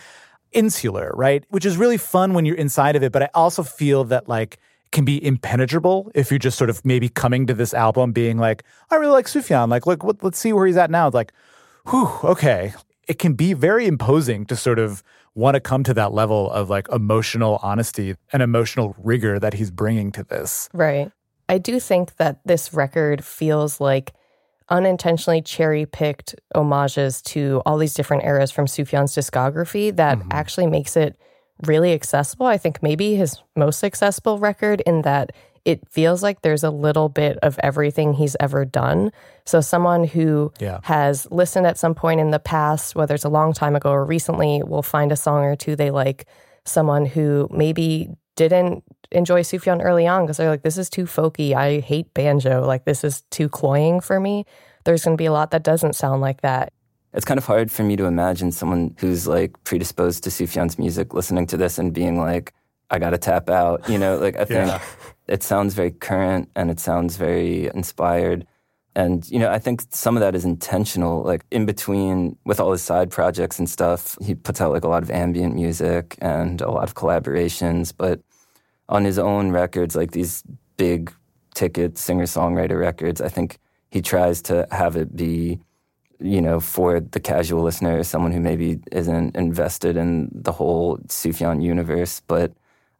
insular 0.51 1.11
right? 1.15 1.45
Which 1.49 1.65
is 1.65 1.77
really 1.77 1.97
fun 1.97 2.33
when 2.33 2.45
you're 2.45 2.55
inside 2.55 2.95
of 2.95 3.03
it 3.03 3.11
but 3.11 3.23
i 3.23 3.29
also 3.33 3.63
feel 3.63 4.03
that 4.05 4.27
like 4.27 4.57
can 4.91 5.05
be 5.05 5.23
impenetrable 5.25 6.11
if 6.13 6.29
you're 6.29 6.37
just 6.37 6.57
sort 6.57 6.69
of 6.69 6.83
maybe 6.83 7.07
coming 7.07 7.47
to 7.47 7.53
this 7.53 7.73
album 7.73 8.11
being 8.11 8.37
like 8.37 8.63
i 8.89 8.95
really 8.95 9.13
like 9.13 9.25
sufjan. 9.25 9.69
Like 9.69 9.85
look 9.85 10.03
what, 10.03 10.23
let's 10.23 10.37
see 10.37 10.53
where 10.53 10.67
he's 10.67 10.77
at 10.77 10.91
now. 10.91 11.07
It's 11.07 11.15
like 11.15 11.31
whew 11.89 12.09
okay. 12.23 12.73
It 13.07 13.19
can 13.19 13.33
be 13.33 13.53
very 13.53 13.87
imposing 13.87 14.45
to 14.45 14.55
sort 14.55 14.79
of 14.79 15.03
want 15.35 15.55
to 15.55 15.59
come 15.59 15.83
to 15.83 15.93
that 15.93 16.13
level 16.13 16.51
of 16.51 16.69
like 16.69 16.87
emotional 16.89 17.59
honesty 17.63 18.15
and 18.33 18.41
emotional 18.41 18.95
rigor 18.97 19.39
that 19.39 19.53
he's 19.53 19.71
bringing 19.71 20.11
to 20.11 20.23
this. 20.23 20.69
Right. 20.73 21.11
I 21.47 21.57
do 21.57 21.79
think 21.79 22.15
that 22.17 22.39
this 22.45 22.73
record 22.73 23.23
feels 23.23 23.79
like 23.79 24.13
unintentionally 24.69 25.41
cherry 25.41 25.85
picked 25.85 26.35
homages 26.55 27.21
to 27.21 27.61
all 27.65 27.77
these 27.77 27.93
different 27.93 28.23
eras 28.23 28.51
from 28.51 28.65
Sufjan's 28.65 29.15
discography 29.15 29.95
that 29.95 30.17
mm-hmm. 30.17 30.29
actually 30.31 30.67
makes 30.67 30.95
it 30.95 31.19
really 31.65 31.93
accessible. 31.93 32.45
I 32.45 32.57
think 32.57 32.81
maybe 32.81 33.15
his 33.15 33.37
most 33.55 33.83
accessible 33.83 34.39
record 34.39 34.81
in 34.81 35.01
that 35.03 35.33
it 35.65 35.87
feels 35.89 36.23
like 36.23 36.41
there's 36.41 36.63
a 36.63 36.71
little 36.71 37.07
bit 37.09 37.37
of 37.43 37.59
everything 37.63 38.13
he's 38.13 38.35
ever 38.39 38.65
done. 38.65 39.11
So 39.45 39.61
someone 39.61 40.03
who 40.05 40.51
Yeah. 40.59 40.79
has 40.83 41.27
listened 41.31 41.67
at 41.67 41.77
some 41.77 41.93
point 41.95 42.19
in 42.19 42.31
the 42.31 42.39
past, 42.39 42.95
whether 42.95 43.13
it's 43.15 43.25
a 43.25 43.29
long 43.29 43.53
time 43.53 43.75
ago 43.75 43.91
or 43.91 44.05
recently, 44.05 44.63
will 44.63 44.81
find 44.83 45.11
a 45.11 45.15
song 45.15 45.43
or 45.43 45.55
two 45.55 45.75
they 45.75 45.91
like. 45.91 46.25
Someone 46.65 47.05
who 47.05 47.47
maybe 47.51 48.09
didn't 48.35 48.83
enjoy 49.11 49.41
Sufjan 49.41 49.83
early 49.83 50.07
on 50.07 50.23
because 50.23 50.37
they're 50.37 50.49
like, 50.49 50.63
this 50.63 50.77
is 50.77 50.89
too 50.89 51.03
folky. 51.05 51.53
I 51.53 51.79
hate 51.79 52.13
banjo. 52.13 52.65
Like, 52.65 52.85
this 52.85 53.03
is 53.03 53.21
too 53.29 53.49
cloying 53.49 53.99
for 53.99 54.19
me. 54.19 54.45
There's 54.85 55.03
going 55.03 55.17
to 55.17 55.21
be 55.21 55.25
a 55.25 55.31
lot 55.33 55.51
that 55.51 55.63
doesn't 55.63 55.93
sound 55.95 56.21
like 56.21 56.41
that. 56.41 56.71
It's 57.13 57.25
kind 57.25 57.37
of 57.37 57.45
hard 57.45 57.69
for 57.71 57.83
me 57.83 57.95
to 57.97 58.05
imagine 58.05 58.51
someone 58.53 58.95
who's 58.99 59.27
like 59.27 59.61
predisposed 59.65 60.23
to 60.23 60.29
Sufjan's 60.29 60.79
music 60.79 61.13
listening 61.13 61.45
to 61.47 61.57
this 61.57 61.77
and 61.77 61.91
being 61.93 62.17
like, 62.17 62.53
I 62.89 62.99
gotta 62.99 63.17
tap 63.17 63.49
out. 63.49 63.87
You 63.89 63.97
know, 63.97 64.17
like 64.17 64.35
I 64.37 64.45
think 64.45 64.67
Yeah. 64.67 64.81
It 65.31 65.43
sounds 65.43 65.73
very 65.73 65.91
current 65.91 66.49
and 66.57 66.69
it 66.69 66.79
sounds 66.79 67.15
very 67.15 67.67
inspired. 67.73 68.45
And, 68.95 69.27
you 69.31 69.39
know, 69.39 69.49
I 69.49 69.59
think 69.59 69.81
some 69.89 70.17
of 70.17 70.21
that 70.21 70.35
is 70.35 70.43
intentional. 70.43 71.23
Like 71.23 71.45
in 71.49 71.65
between 71.65 72.37
with 72.43 72.59
all 72.59 72.73
his 72.73 72.81
side 72.81 73.09
projects 73.09 73.57
and 73.57 73.69
stuff, 73.69 74.17
he 74.21 74.35
puts 74.35 74.59
out 74.59 74.73
like 74.73 74.83
a 74.83 74.89
lot 74.89 75.03
of 75.03 75.09
ambient 75.09 75.55
music 75.55 76.17
and 76.21 76.59
a 76.59 76.69
lot 76.69 76.83
of 76.83 76.95
collaborations. 76.95 77.93
But 77.97 78.19
on 78.89 79.05
his 79.05 79.17
own 79.17 79.51
records, 79.51 79.95
like 79.95 80.11
these 80.11 80.43
big 80.75 81.13
ticket 81.55 81.97
singer 81.97 82.25
songwriter 82.25 82.77
records, 82.77 83.21
I 83.21 83.29
think 83.29 83.57
he 83.89 84.01
tries 84.01 84.41
to 84.43 84.67
have 84.69 84.97
it 84.97 85.15
be 85.15 85.61
you 86.19 86.41
know, 86.41 86.59
for 86.59 86.99
the 86.99 87.19
casual 87.19 87.63
listener, 87.63 88.03
someone 88.03 88.31
who 88.31 88.39
maybe 88.39 88.79
isn't 88.91 89.35
invested 89.35 89.97
in 89.97 90.29
the 90.31 90.51
whole 90.51 90.97
Sufjan 91.07 91.63
universe. 91.63 92.21
But 92.27 92.51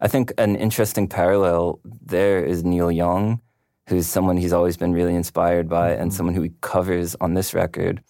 I 0.02 0.08
think 0.08 0.34
an 0.40 0.56
interesting 0.56 1.08
parallel 1.08 1.80
there 1.84 2.44
is 2.44 2.64
Neil 2.64 2.92
Young, 2.92 3.40
who's 3.88 4.08
someone 4.08 4.36
he's 4.36 4.52
always 4.52 4.76
been 4.76 4.94
really 4.94 5.14
inspired 5.14 5.70
by 5.70 5.92
and 5.92 6.10
mm-hmm. 6.10 6.18
someone 6.18 6.34
who 6.34 6.42
he 6.42 6.52
covers 6.62 7.16
on 7.22 7.36
this 7.36 7.54
record. 7.54 8.02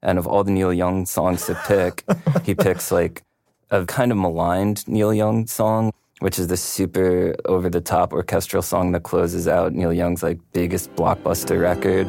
And 0.00 0.16
of 0.16 0.28
all 0.28 0.44
the 0.44 0.52
Neil 0.52 0.72
Young 0.72 1.06
songs 1.06 1.46
to 1.46 1.60
pick, 1.66 2.04
he 2.44 2.54
picks 2.66 2.92
like 2.92 3.24
a 3.70 3.84
kind 3.84 4.12
of 4.12 4.18
maligned 4.18 4.86
Neil 4.86 5.12
Young 5.12 5.48
song, 5.48 5.92
which 6.20 6.38
is 6.38 6.46
the 6.46 6.56
super 6.56 7.34
over 7.46 7.68
the 7.68 7.80
top 7.80 8.12
orchestral 8.12 8.62
song 8.62 8.92
that 8.92 9.02
closes 9.02 9.48
out 9.48 9.72
Neil 9.72 9.92
Young's 9.92 10.22
like 10.22 10.38
biggest 10.52 10.94
blockbuster 10.94 11.60
record. 11.60 12.08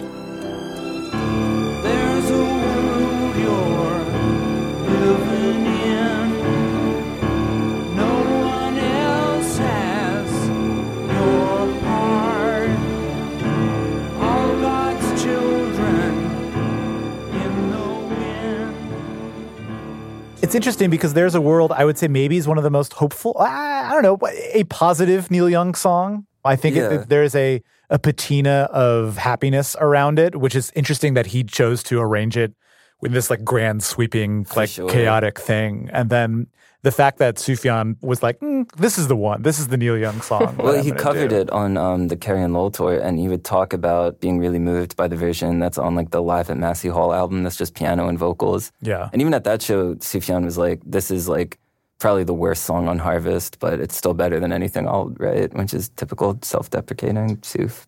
It's 20.51 20.55
interesting 20.57 20.89
because 20.89 21.13
there's 21.13 21.33
a 21.33 21.39
world 21.39 21.71
I 21.71 21.85
would 21.85 21.97
say 21.97 22.09
maybe 22.09 22.35
is 22.35 22.45
one 22.45 22.57
of 22.57 22.65
the 22.65 22.69
most 22.69 22.91
hopeful. 22.91 23.37
I, 23.39 23.87
I 23.89 23.93
don't 23.93 24.03
know, 24.03 24.19
a 24.51 24.65
positive 24.65 25.31
Neil 25.31 25.49
Young 25.49 25.73
song. 25.75 26.25
I 26.43 26.57
think 26.57 26.75
it- 26.75 27.07
there's 27.07 27.33
a 27.35 27.63
a 27.89 27.97
patina 27.97 28.67
of 28.69 29.15
happiness 29.15 29.77
around 29.79 30.19
it, 30.19 30.35
which 30.35 30.53
is 30.53 30.69
interesting 30.75 31.13
that 31.13 31.27
he 31.27 31.45
chose 31.45 31.83
to 31.83 32.01
arrange 32.01 32.35
it 32.35 32.53
with 32.99 33.13
this 33.13 33.29
like 33.29 33.45
grand 33.45 33.81
sweeping 33.81 34.45
like 34.53 34.67
sure. 34.67 34.89
chaotic 34.89 35.39
thing, 35.39 35.89
and 35.93 36.09
then 36.09 36.47
the 36.83 36.91
fact 36.91 37.19
that 37.19 37.35
Sufjan 37.35 37.95
was 38.01 38.23
like, 38.23 38.39
"Mm, 38.39 38.69
"This 38.75 38.97
is 38.97 39.07
the 39.07 39.15
one. 39.15 39.41
This 39.43 39.59
is 39.59 39.67
the 39.67 39.77
Neil 39.77 39.97
Young 39.97 40.21
song." 40.21 40.55
Well, 40.57 40.75
I'm 40.75 40.83
he 40.83 40.91
covered 40.91 41.29
do." 41.29 41.35
it 41.35 41.49
on 41.51 41.77
um, 41.77 42.07
the 42.07 42.15
Carrie 42.15 42.41
and 42.41 42.53
Lowell 42.53 42.71
tour, 42.71 42.99
and 42.99 43.19
he 43.19 43.27
would 43.27 43.43
talk 43.43 43.73
about 43.73 44.19
being 44.19 44.39
really 44.39 44.59
moved 44.59 44.95
by 44.95 45.07
the 45.07 45.15
version 45.15 45.59
that's 45.59 45.77
on 45.77 45.95
like 45.95 46.11
the 46.11 46.21
Live 46.21 46.49
at 46.49 46.57
Massey 46.57 46.89
Hall 46.89 47.13
album 47.13 47.43
that's 47.43 47.57
just 47.57 47.75
piano 47.75 48.07
and 48.07 48.17
vocals. 48.17 48.71
Yeah. 48.81 49.09
And 49.13 49.21
even 49.21 49.33
at 49.33 49.43
that 49.43 49.61
show, 49.61 49.95
Sufjan 49.95 50.43
was 50.43 50.57
like, 50.57 50.81
"This 50.85 51.11
is 51.11 51.27
like 51.27 51.59
probably 51.99 52.23
the 52.23 52.33
worst 52.33 52.63
song 52.63 52.87
on 52.87 52.97
Harvest, 52.97 53.59
but 53.59 53.79
it's 53.79 53.95
still 53.95 54.15
better 54.15 54.39
than 54.39 54.51
anything 54.51 54.87
I'll 54.87 55.09
write," 55.19 55.53
which 55.53 55.73
is 55.73 55.89
typical 55.89 56.39
self-deprecating 56.41 57.39
Suf. 57.43 57.87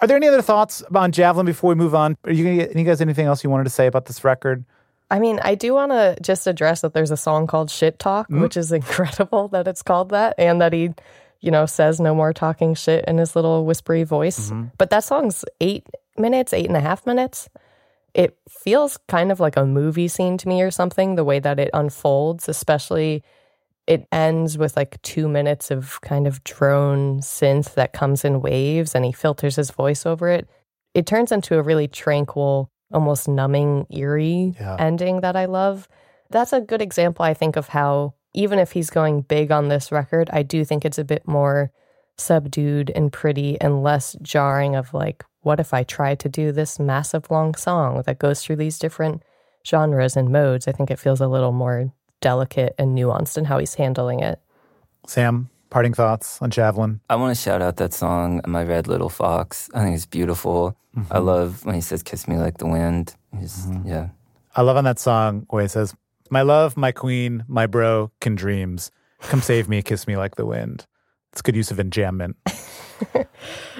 Are 0.00 0.08
there 0.08 0.16
any 0.16 0.26
other 0.26 0.42
thoughts 0.42 0.82
on 0.94 1.12
Javelin 1.12 1.46
before 1.46 1.68
we 1.68 1.74
move 1.74 1.94
on? 1.94 2.16
Are 2.24 2.32
you 2.32 2.56
get 2.56 2.70
any 2.70 2.82
guys 2.82 3.00
anything 3.00 3.26
else 3.26 3.44
you 3.44 3.50
wanted 3.50 3.64
to 3.64 3.70
say 3.70 3.86
about 3.86 4.06
this 4.06 4.24
record? 4.24 4.64
I 5.12 5.18
mean, 5.18 5.40
I 5.42 5.54
do 5.54 5.74
want 5.74 5.92
to 5.92 6.16
just 6.22 6.46
address 6.46 6.80
that 6.80 6.94
there's 6.94 7.10
a 7.10 7.18
song 7.18 7.46
called 7.46 7.70
Shit 7.70 7.98
Talk, 7.98 8.28
mm-hmm. 8.28 8.40
which 8.40 8.56
is 8.56 8.72
incredible 8.80 9.48
that 9.48 9.68
it's 9.68 9.82
called 9.82 10.08
that 10.08 10.34
and 10.38 10.60
that 10.62 10.72
he, 10.72 10.88
you 11.40 11.50
know, 11.50 11.66
says 11.66 12.00
no 12.00 12.14
more 12.14 12.32
talking 12.32 12.74
shit 12.74 13.04
in 13.04 13.18
his 13.18 13.36
little 13.36 13.66
whispery 13.66 14.04
voice. 14.04 14.48
Mm-hmm. 14.48 14.68
But 14.78 14.88
that 14.88 15.04
song's 15.04 15.44
eight 15.60 15.86
minutes, 16.16 16.54
eight 16.54 16.66
and 16.66 16.78
a 16.78 16.80
half 16.80 17.04
minutes. 17.04 17.50
It 18.14 18.38
feels 18.48 18.98
kind 19.06 19.30
of 19.30 19.38
like 19.38 19.58
a 19.58 19.66
movie 19.66 20.08
scene 20.08 20.38
to 20.38 20.48
me 20.48 20.62
or 20.62 20.70
something, 20.70 21.14
the 21.14 21.24
way 21.24 21.40
that 21.40 21.60
it 21.60 21.70
unfolds, 21.74 22.48
especially 22.48 23.22
it 23.86 24.08
ends 24.12 24.56
with 24.56 24.76
like 24.76 25.00
two 25.02 25.28
minutes 25.28 25.70
of 25.70 26.00
kind 26.00 26.26
of 26.26 26.42
drone 26.44 27.20
synth 27.20 27.74
that 27.74 27.92
comes 27.92 28.24
in 28.24 28.40
waves 28.40 28.94
and 28.94 29.04
he 29.04 29.12
filters 29.12 29.56
his 29.56 29.70
voice 29.70 30.06
over 30.06 30.28
it. 30.28 30.48
It 30.94 31.06
turns 31.06 31.32
into 31.32 31.58
a 31.58 31.62
really 31.62 31.88
tranquil, 31.88 32.70
almost 32.92 33.28
numbing, 33.28 33.86
eerie 33.90 34.54
Yeah. 34.58 34.76
ending 34.78 35.20
that 35.20 35.36
I 35.36 35.46
love. 35.46 35.88
That's 36.30 36.52
a 36.52 36.60
good 36.60 36.82
example, 36.82 37.24
I 37.24 37.34
think, 37.34 37.56
of 37.56 37.68
how 37.68 38.14
even 38.34 38.58
if 38.58 38.72
he's 38.72 38.88
going 38.90 39.22
big 39.22 39.50
on 39.52 39.68
this 39.68 39.92
record, 39.92 40.30
I 40.32 40.42
do 40.42 40.64
think 40.64 40.84
it's 40.84 40.98
a 40.98 41.04
bit 41.04 41.28
more 41.28 41.70
subdued 42.16 42.90
and 42.94 43.12
pretty 43.12 43.60
and 43.60 43.82
less 43.82 44.16
jarring 44.22 44.74
of 44.76 44.94
like, 44.94 45.24
what 45.42 45.60
if 45.60 45.74
I 45.74 45.82
try 45.82 46.14
to 46.14 46.28
do 46.28 46.52
this 46.52 46.78
massive 46.78 47.30
long 47.30 47.54
song 47.54 48.02
that 48.06 48.18
goes 48.18 48.42
through 48.42 48.56
these 48.56 48.78
different 48.78 49.22
genres 49.66 50.16
and 50.16 50.30
modes? 50.30 50.68
I 50.68 50.72
think 50.72 50.90
it 50.90 50.98
feels 50.98 51.20
a 51.20 51.26
little 51.28 51.52
more 51.52 51.92
delicate 52.20 52.74
and 52.78 52.96
nuanced 52.96 53.36
in 53.36 53.46
how 53.46 53.58
he's 53.58 53.74
handling 53.74 54.20
it. 54.20 54.40
Sam, 55.06 55.50
parting 55.72 55.94
thoughts 55.94 56.40
on 56.42 56.50
Javelin? 56.50 57.00
I 57.08 57.16
want 57.16 57.34
to 57.34 57.42
shout 57.42 57.62
out 57.62 57.78
that 57.78 57.94
song, 57.94 58.42
My 58.46 58.62
Red 58.62 58.86
Little 58.86 59.08
Fox. 59.08 59.70
I 59.74 59.82
think 59.82 59.96
it's 59.96 60.06
beautiful. 60.06 60.76
I 60.94 61.00
mm-hmm. 61.00 61.26
love 61.26 61.64
when 61.64 61.74
he 61.74 61.80
says, 61.80 62.02
Kiss 62.02 62.28
me 62.28 62.36
like 62.36 62.58
the 62.58 62.66
wind. 62.66 63.16
He's, 63.38 63.66
mm-hmm. 63.66 63.88
Yeah. 63.88 64.08
I 64.54 64.60
love 64.62 64.76
on 64.76 64.84
that 64.84 64.98
song 64.98 65.46
where 65.48 65.62
he 65.62 65.68
says, 65.68 65.94
My 66.30 66.42
love, 66.42 66.76
my 66.76 66.92
queen, 66.92 67.44
my 67.48 67.66
bro, 67.66 68.10
can 68.20 68.34
dreams. 68.34 68.90
Come 69.22 69.40
save 69.40 69.68
me, 69.68 69.80
kiss 69.82 70.06
me 70.06 70.16
like 70.16 70.36
the 70.36 70.44
wind. 70.44 70.86
It's 71.32 71.40
good 71.40 71.56
use 71.56 71.70
of 71.70 71.78
enjambment. 71.78 72.34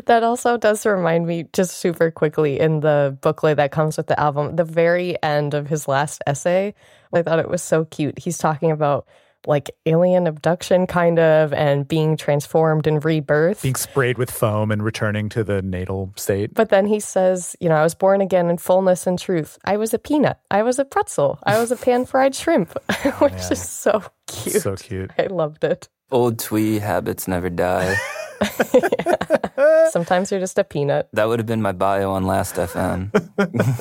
That 0.07 0.23
also 0.23 0.57
does 0.57 0.85
remind 0.87 1.27
me, 1.27 1.49
just 1.53 1.77
super 1.77 2.11
quickly, 2.11 2.59
in 2.59 2.81
the 2.81 3.17
booklet 3.21 3.57
that 3.59 3.71
comes 3.71 3.97
with 3.97 4.07
the 4.07 4.19
album, 4.19 4.57
the 4.57 4.65
very 4.65 5.23
end 5.23 5.55
of 5.55 5.69
his 5.69 5.87
last 5.87 6.23
essay. 6.27 6.75
I 7.13 7.23
thought 7.23 7.39
it 7.39 7.49
was 7.49 7.63
so 7.63 7.85
cute. 7.85 8.19
He's 8.19 8.39
talking 8.39 8.71
about 8.71 9.07
like 9.47 9.71
alien 9.87 10.27
abduction, 10.27 10.87
kind 10.87 11.19
of, 11.19 11.53
and 11.53 11.87
being 11.87 12.17
transformed 12.17 12.87
and 12.87 13.05
rebirth. 13.05 13.63
Being 13.63 13.75
sprayed 13.75 14.19
with 14.19 14.31
foam 14.31 14.71
and 14.71 14.83
returning 14.83 15.29
to 15.31 15.45
the 15.45 15.63
natal 15.63 16.13
state. 16.17 16.55
But 16.55 16.69
then 16.69 16.87
he 16.87 17.01
says, 17.01 17.57
you 17.61 17.69
know, 17.69 17.77
I 17.77 17.83
was 17.83 17.95
born 17.95 18.21
again 18.21 18.51
in 18.51 18.59
fullness 18.59 19.07
and 19.07 19.19
truth. 19.19 19.59
I 19.65 19.77
was 19.77 19.93
a 19.95 19.99
peanut. 19.99 20.39
I 20.51 20.63
was 20.63 20.79
a 20.79 20.85
pretzel. 20.85 21.39
I 21.45 21.59
was 21.59 21.71
a 21.71 21.77
pan 21.85 22.07
fried 22.07 22.35
shrimp, 22.35 22.77
which 23.19 23.51
is 23.51 23.69
so 23.69 24.03
cute. 24.27 24.63
So 24.63 24.77
cute. 24.77 25.11
I 25.19 25.27
loved 25.27 25.65
it. 25.65 25.89
Old 26.11 26.39
twee 26.39 26.79
habits 26.79 27.27
never 27.27 27.49
die. 27.49 27.97
Sometimes 29.91 30.31
you're 30.31 30.41
just 30.41 30.59
a 30.59 30.65
peanut. 30.65 31.09
That 31.13 31.29
would 31.29 31.39
have 31.39 31.47
been 31.47 31.63
my 31.63 31.73
bio 31.73 32.11
on 32.11 32.25
Last 32.25 32.57
FM. 32.57 33.11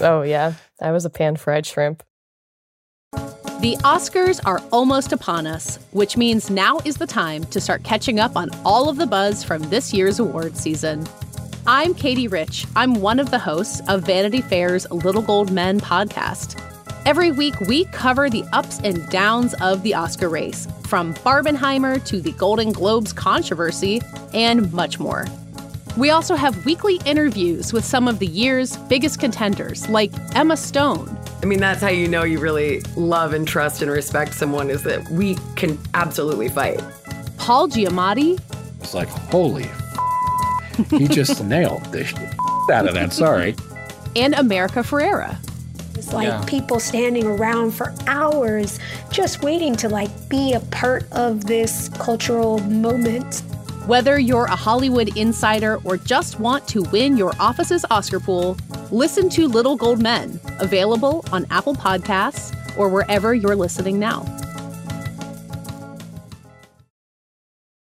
Oh, 0.02 0.22
yeah. 0.22 0.54
I 0.82 0.92
was 0.92 1.06
a 1.06 1.10
pan 1.10 1.36
fried 1.36 1.66
shrimp. 1.66 2.04
The 3.62 3.78
Oscars 3.84 4.40
are 4.44 4.60
almost 4.72 5.14
upon 5.14 5.46
us, 5.46 5.78
which 5.92 6.18
means 6.18 6.50
now 6.50 6.80
is 6.84 6.98
the 6.98 7.06
time 7.06 7.44
to 7.46 7.62
start 7.62 7.84
catching 7.84 8.20
up 8.20 8.36
on 8.36 8.50
all 8.66 8.90
of 8.90 8.98
the 8.98 9.06
buzz 9.06 9.44
from 9.44 9.62
this 9.70 9.94
year's 9.94 10.18
award 10.18 10.58
season. 10.58 11.08
I'm 11.68 11.94
Katie 11.94 12.28
Rich. 12.28 12.66
I'm 12.76 12.96
one 12.96 13.20
of 13.20 13.30
the 13.30 13.38
hosts 13.38 13.80
of 13.88 14.02
Vanity 14.02 14.42
Fair's 14.42 14.90
Little 14.90 15.22
Gold 15.22 15.52
Men 15.52 15.80
podcast. 15.80 16.60
Every 17.06 17.32
week, 17.32 17.54
we 17.62 17.86
cover 17.86 18.32
the 18.32 18.44
ups 18.52 18.80
and 18.80 19.08
downs 19.12 19.54
of 19.62 19.84
the 19.84 19.94
Oscar 19.94 20.28
race, 20.28 20.68
from 20.88 21.14
Barbenheimer 21.14 22.04
to 22.06 22.20
the 22.20 22.32
Golden 22.32 22.72
Globes 22.72 23.14
controversy, 23.14 24.02
and 24.34 24.74
much 24.74 24.98
more. 24.98 25.28
We 25.98 26.10
also 26.10 26.34
have 26.34 26.66
weekly 26.66 27.00
interviews 27.06 27.74
with 27.74 27.86
some 27.86 28.08
of 28.08 28.18
the 28.18 28.26
year's 28.26 28.78
biggest 28.90 29.20
contenders, 29.20 29.88
like 29.88 30.12
Emma 30.34 30.58
Stone, 30.58 31.16
I 31.42 31.46
mean, 31.46 31.60
that's 31.60 31.82
how 31.82 31.90
you 31.90 32.08
know 32.08 32.24
you 32.24 32.40
really 32.40 32.82
love 32.96 33.34
and 33.34 33.48
trust 33.48 33.82
and 33.82 33.90
respect 33.90 34.34
someone 34.36 34.70
is 34.70 34.84
that 34.84 35.10
we 35.10 35.36
can 35.56 35.78
absolutely 35.96 36.50
fight. 36.50 36.80
Paul 37.38 37.68
Giamatti, 37.68 38.40
It's 38.80 38.94
like, 38.94 39.08
holy 39.08 39.64
f- 39.64 40.90
he 40.92 41.08
just 41.08 41.44
nailed 41.46 41.84
the 41.86 42.06
shit 42.06 42.20
out 42.72 42.88
of 42.88 42.94
that. 42.94 43.12
Sorry. 43.12 43.56
and 44.16 44.34
America 44.36 44.80
Ferrera. 44.80 45.36
It's 45.98 46.14
like 46.14 46.28
Yeah. 46.28 46.44
people 46.48 46.80
standing 46.80 47.26
around 47.26 47.72
for 47.72 47.94
hours 48.08 48.80
just 49.12 49.42
waiting 49.44 49.76
to 49.78 49.90
like 49.90 50.10
be 50.30 50.54
a 50.54 50.60
part 50.60 51.12
of 51.12 51.46
this 51.46 51.90
cultural 51.90 52.60
moment. 52.60 53.42
Whether 53.92 54.18
you're 54.20 54.46
a 54.46 54.56
Hollywood 54.56 55.18
insider 55.18 55.76
or 55.84 55.98
just 55.98 56.40
want 56.40 56.66
to 56.70 56.82
win 56.94 57.18
your 57.18 57.34
office's 57.42 57.86
Oscar 57.92 58.22
pool, 58.22 58.56
listen 58.90 59.28
to 59.32 59.50
Little 59.50 59.76
Gold 59.76 60.02
Men, 60.02 60.40
available 60.60 61.26
on 61.34 61.46
Apple 61.52 61.76
Podcasts 61.76 62.56
or 62.78 62.88
wherever 62.88 63.34
you're 63.34 63.58
listening 63.58 64.00
now. 64.00 64.26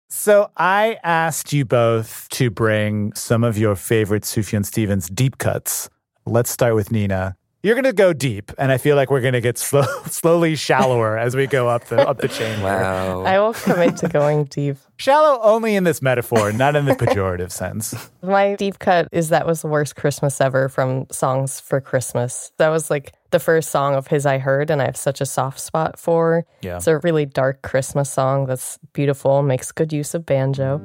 So 0.08 0.50
I 0.56 0.96
asked 1.04 1.52
you 1.52 1.66
both 1.66 2.26
to 2.30 2.48
bring 2.48 3.12
some 3.12 3.44
of 3.44 3.58
your 3.58 3.76
favorite 3.76 4.22
Sufjan 4.22 4.64
Stevens 4.64 5.10
deep 5.10 5.36
cuts. 5.36 5.90
Let's 6.24 6.48
start 6.48 6.74
with 6.74 6.90
Nina. 6.90 7.36
You're 7.64 7.76
going 7.76 7.84
to 7.84 7.92
go 7.92 8.12
deep, 8.12 8.50
and 8.58 8.72
I 8.72 8.78
feel 8.78 8.96
like 8.96 9.08
we're 9.08 9.20
going 9.20 9.34
to 9.34 9.40
get 9.40 9.56
slow, 9.56 9.82
slowly 10.06 10.56
shallower 10.56 11.16
as 11.16 11.36
we 11.36 11.46
go 11.46 11.68
up 11.68 11.84
the 11.84 12.00
up 12.08 12.18
the 12.18 12.26
chain. 12.26 12.56
here. 12.56 12.64
Wow. 12.64 13.22
I 13.22 13.38
will 13.38 13.54
commit 13.54 13.98
to 13.98 14.08
going 14.08 14.44
deep. 14.44 14.78
Shallow 14.96 15.40
only 15.42 15.76
in 15.76 15.84
this 15.84 16.02
metaphor, 16.02 16.50
not 16.52 16.74
in 16.74 16.86
the 16.86 16.94
pejorative 16.94 17.52
sense. 17.52 18.10
My 18.20 18.56
deep 18.56 18.80
cut 18.80 19.06
is 19.12 19.28
That 19.28 19.46
Was 19.46 19.62
the 19.62 19.68
Worst 19.68 19.94
Christmas 19.94 20.40
Ever 20.40 20.68
from 20.68 21.06
Songs 21.12 21.60
for 21.60 21.80
Christmas. 21.80 22.50
That 22.56 22.70
was 22.70 22.90
like 22.90 23.12
the 23.30 23.38
first 23.38 23.70
song 23.70 23.94
of 23.94 24.08
his 24.08 24.26
I 24.26 24.38
heard, 24.38 24.68
and 24.68 24.82
I 24.82 24.86
have 24.86 24.96
such 24.96 25.20
a 25.20 25.26
soft 25.26 25.60
spot 25.60 26.00
for. 26.00 26.44
Yeah. 26.62 26.78
It's 26.78 26.88
a 26.88 26.98
really 26.98 27.26
dark 27.26 27.62
Christmas 27.62 28.10
song 28.10 28.46
that's 28.46 28.78
beautiful, 28.92 29.40
makes 29.42 29.70
good 29.70 29.92
use 29.92 30.14
of 30.14 30.26
banjo. 30.26 30.80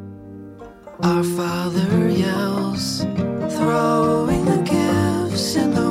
Our 1.02 1.24
father 1.24 2.08
yells, 2.08 3.02
throwing 3.02 4.46
the 4.46 4.62
gifts 4.64 5.56
in 5.56 5.72
the 5.74 5.87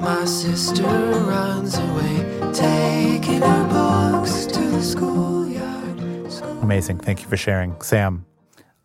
My 0.00 0.24
sister 0.24 0.82
runs 0.82 1.76
away, 1.76 2.52
taking 2.54 3.42
her 3.42 3.68
books 3.68 4.46
to 4.46 4.60
the 4.60 4.82
schoolyard. 4.82 6.00
Amazing. 6.62 6.98
Thank 7.00 7.22
you 7.22 7.28
for 7.28 7.36
sharing. 7.36 7.78
Sam. 7.82 8.24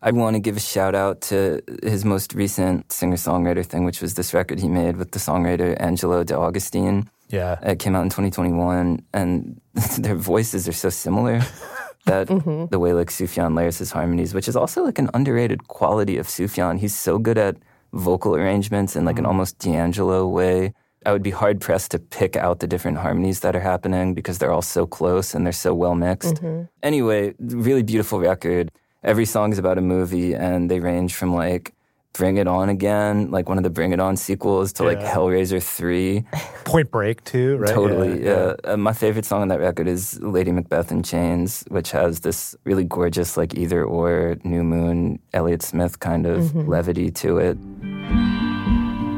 I 0.02 0.10
want 0.10 0.34
to 0.34 0.40
give 0.40 0.58
a 0.58 0.60
shout 0.60 0.94
out 0.94 1.22
to 1.22 1.62
his 1.82 2.04
most 2.04 2.34
recent 2.34 2.92
singer 2.92 3.16
songwriter 3.16 3.64
thing, 3.64 3.84
which 3.84 4.02
was 4.02 4.14
this 4.14 4.34
record 4.34 4.60
he 4.60 4.68
made 4.68 4.98
with 4.98 5.12
the 5.12 5.18
songwriter 5.18 5.74
Angelo 5.80 6.22
De 6.22 6.36
Augustine. 6.36 7.08
Yeah. 7.30 7.58
It 7.62 7.78
came 7.78 7.96
out 7.96 8.02
in 8.02 8.10
2021, 8.10 9.00
and 9.14 9.60
their 9.98 10.16
voices 10.16 10.68
are 10.68 10.72
so 10.72 10.90
similar 10.90 11.40
that 12.04 12.28
mm-hmm. 12.28 12.66
the 12.66 12.78
way 12.78 12.92
like 12.92 13.08
Sufjan 13.08 13.56
layers 13.56 13.78
his 13.78 13.90
harmonies, 13.90 14.34
which 14.34 14.48
is 14.48 14.54
also 14.54 14.84
like 14.84 14.98
an 14.98 15.08
underrated 15.14 15.66
quality 15.68 16.18
of 16.18 16.26
Sufjan. 16.26 16.78
He's 16.78 16.94
so 16.94 17.18
good 17.18 17.38
at 17.38 17.56
vocal 17.94 18.36
arrangements 18.36 18.96
in 18.96 19.06
like 19.06 19.18
an 19.18 19.24
mm. 19.24 19.28
almost 19.28 19.58
D'Angelo 19.58 20.28
way. 20.28 20.74
I 21.06 21.12
would 21.12 21.22
be 21.22 21.30
hard 21.30 21.60
pressed 21.60 21.92
to 21.92 21.98
pick 22.00 22.34
out 22.36 22.58
the 22.58 22.66
different 22.66 22.98
harmonies 22.98 23.40
that 23.40 23.54
are 23.54 23.60
happening 23.60 24.12
because 24.12 24.38
they're 24.38 24.52
all 24.52 24.60
so 24.78 24.86
close 24.86 25.34
and 25.34 25.46
they're 25.46 25.52
so 25.66 25.72
well 25.72 25.94
mixed. 25.94 26.42
Anyway, 26.82 27.32
really 27.38 27.84
beautiful 27.84 28.18
record. 28.18 28.72
Every 29.04 29.24
song 29.24 29.52
is 29.52 29.58
about 29.58 29.78
a 29.78 29.82
movie, 29.82 30.34
and 30.34 30.68
they 30.68 30.80
range 30.80 31.14
from 31.14 31.32
like 31.32 31.72
Bring 32.12 32.38
It 32.38 32.48
On 32.48 32.68
Again, 32.68 33.30
like 33.30 33.48
one 33.48 33.56
of 33.56 33.62
the 33.62 33.70
Bring 33.70 33.92
It 33.92 34.00
On 34.00 34.16
sequels, 34.16 34.72
to 34.74 34.82
like 34.82 34.98
Hellraiser 34.98 35.62
3. 35.62 36.24
Point 36.64 36.90
Break, 36.90 37.22
too, 37.22 37.56
right? 37.58 37.72
Totally, 37.72 38.24
yeah. 38.24 38.54
Uh, 38.64 38.76
my 38.76 38.92
favorite 38.92 39.24
song 39.24 39.42
on 39.42 39.48
that 39.48 39.60
record 39.60 39.86
is 39.86 40.18
Lady 40.20 40.50
Macbeth 40.50 40.90
in 40.90 41.04
Chains, 41.04 41.62
which 41.68 41.92
has 41.92 42.20
this 42.20 42.56
really 42.64 42.82
gorgeous, 42.84 43.36
like 43.36 43.54
either 43.54 43.84
or 43.84 44.38
New 44.42 44.64
Moon, 44.64 45.20
Elliott 45.32 45.62
Smith 45.62 46.00
kind 46.00 46.26
of 46.26 46.40
Mhm. 46.50 46.66
levity 46.66 47.10
to 47.22 47.38
it. 47.38 47.56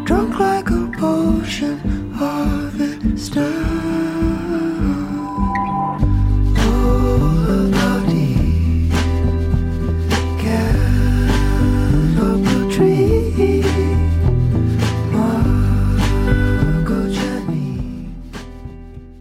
Drunk 0.04 0.38
like 0.38 0.70
a 0.70 0.87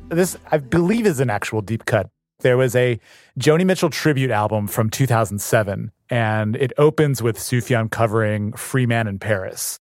This, 0.09 0.35
I 0.51 0.57
believe, 0.57 1.05
is 1.05 1.19
an 1.19 1.29
actual 1.29 1.61
deep 1.61 1.85
cut. 1.85 2.09
There 2.39 2.57
was 2.57 2.75
a 2.75 2.99
Joni 3.39 3.67
Mitchell 3.67 3.91
tribute 3.91 4.31
album 4.31 4.65
from 4.65 4.89
2007, 4.89 5.91
and 6.09 6.55
it 6.55 6.73
opens 6.79 7.21
with 7.21 7.37
Sufjan 7.37 7.91
covering 7.91 8.53
Free 8.53 8.87
Man 8.87 9.07
in 9.07 9.19
Paris, 9.19 9.79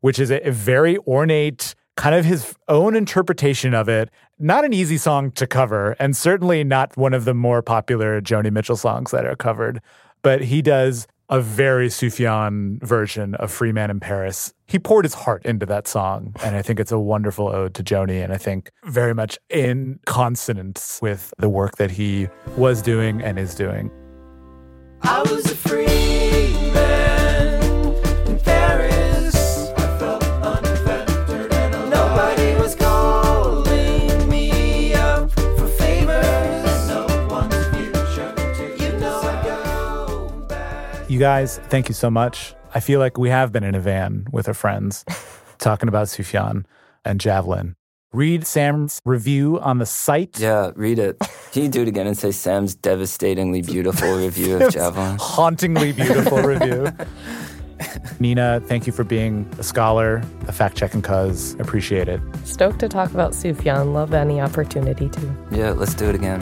which 0.00 0.18
is 0.18 0.30
a, 0.30 0.46
a 0.46 0.52
very 0.52 0.98
ornate, 1.06 1.74
kind 1.96 2.14
of 2.14 2.24
his 2.24 2.54
own 2.68 2.96
interpretation 2.96 3.74
of 3.74 3.88
it. 3.88 4.10
Not 4.38 4.64
an 4.64 4.72
easy 4.72 4.96
song 4.96 5.30
to 5.32 5.46
cover, 5.46 5.96
and 5.98 6.16
certainly 6.16 6.64
not 6.64 6.96
one 6.96 7.14
of 7.14 7.24
the 7.24 7.34
more 7.34 7.62
popular 7.62 8.20
Joni 8.20 8.50
Mitchell 8.50 8.76
songs 8.76 9.10
that 9.10 9.26
are 9.26 9.36
covered. 9.36 9.80
But 10.22 10.42
he 10.42 10.62
does 10.62 11.06
a 11.30 11.40
very 11.40 11.88
Sufjan 11.88 12.82
version 12.82 13.36
of 13.36 13.52
Free 13.52 13.70
Man 13.70 13.88
in 13.88 14.00
Paris. 14.00 14.52
He 14.66 14.80
poured 14.80 15.04
his 15.04 15.14
heart 15.14 15.44
into 15.46 15.64
that 15.66 15.86
song, 15.86 16.34
and 16.42 16.56
I 16.56 16.62
think 16.62 16.80
it's 16.80 16.90
a 16.90 16.98
wonderful 16.98 17.46
ode 17.46 17.74
to 17.74 17.84
Joni, 17.84 18.22
and 18.22 18.32
I 18.32 18.36
think 18.36 18.70
very 18.84 19.14
much 19.14 19.38
in 19.48 20.00
consonance 20.06 20.98
with 21.00 21.32
the 21.38 21.48
work 21.48 21.76
that 21.76 21.92
he 21.92 22.28
was 22.56 22.82
doing 22.82 23.22
and 23.22 23.38
is 23.38 23.54
doing. 23.54 23.92
I 25.02 25.22
was 25.22 25.54
free 25.54 26.69
guys, 41.20 41.58
thank 41.68 41.88
you 41.88 41.94
so 41.94 42.10
much. 42.10 42.54
I 42.74 42.80
feel 42.80 42.98
like 42.98 43.18
we 43.18 43.28
have 43.28 43.52
been 43.52 43.62
in 43.62 43.74
a 43.74 43.80
van 43.80 44.26
with 44.32 44.48
our 44.48 44.54
friends 44.54 45.04
talking 45.58 45.88
about 45.88 46.06
Sufjan 46.06 46.64
and 47.04 47.20
Javelin. 47.20 47.76
Read 48.12 48.46
Sam's 48.46 49.00
review 49.04 49.60
on 49.60 49.78
the 49.78 49.86
site. 49.86 50.40
Yeah, 50.40 50.70
read 50.74 50.98
it. 50.98 51.18
Can 51.52 51.62
you 51.62 51.68
do 51.68 51.82
it 51.82 51.88
again 51.88 52.06
and 52.06 52.16
say 52.16 52.32
Sam's 52.32 52.74
devastatingly 52.74 53.62
beautiful 53.62 54.16
review 54.16 54.56
of 54.56 54.72
Javelin? 54.72 55.18
Hauntingly 55.18 55.92
beautiful 55.92 56.38
review. 56.42 56.88
Nina, 58.20 58.60
thank 58.66 58.86
you 58.86 58.92
for 58.92 59.04
being 59.04 59.48
a 59.58 59.62
scholar, 59.62 60.22
a 60.48 60.52
fact 60.52 60.76
checking 60.76 61.02
cuz. 61.02 61.54
Appreciate 61.60 62.08
it. 62.08 62.20
Stoked 62.44 62.80
to 62.80 62.88
talk 62.88 63.10
about 63.10 63.32
Sufjan. 63.32 63.92
Love 63.92 64.14
any 64.14 64.40
opportunity 64.40 65.08
to. 65.10 65.36
Yeah, 65.52 65.70
let's 65.72 65.94
do 65.94 66.08
it 66.08 66.14
again. 66.14 66.40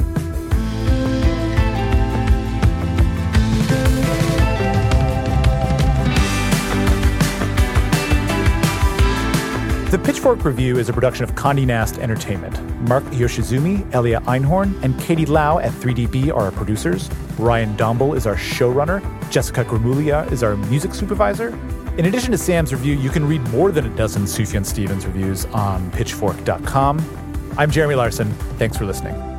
The 9.90 9.98
Pitchfork 9.98 10.44
Review 10.44 10.76
is 10.76 10.90
a 10.90 10.92
production 10.92 11.24
of 11.24 11.34
Condé 11.34 11.64
Nast 11.64 11.96
Entertainment. 11.98 12.60
Mark 12.86 13.04
Yoshizumi, 13.04 13.90
Elia 13.94 14.20
Einhorn, 14.26 14.78
and 14.82 15.00
Katie 15.00 15.24
Lau 15.24 15.60
at 15.60 15.72
3DB 15.72 16.28
are 16.28 16.42
our 16.42 16.50
producers. 16.50 17.08
Ryan 17.38 17.74
Domble 17.78 18.12
is 18.12 18.26
our 18.26 18.36
showrunner. 18.36 19.00
Jessica 19.30 19.64
Gramuglia 19.64 20.30
is 20.30 20.42
our 20.42 20.58
music 20.58 20.92
supervisor. 20.92 21.58
In 21.96 22.04
addition 22.04 22.32
to 22.32 22.36
Sam's 22.36 22.70
review, 22.74 22.96
you 22.96 23.08
can 23.08 23.26
read 23.26 23.40
more 23.48 23.72
than 23.72 23.86
a 23.86 23.96
dozen 23.96 24.24
Sufjan 24.24 24.66
Stevens 24.66 25.06
reviews 25.06 25.46
on 25.46 25.90
pitchfork.com. 25.92 27.02
I'm 27.56 27.70
Jeremy 27.70 27.94
Larson. 27.94 28.30
Thanks 28.58 28.76
for 28.76 28.84
listening. 28.84 29.37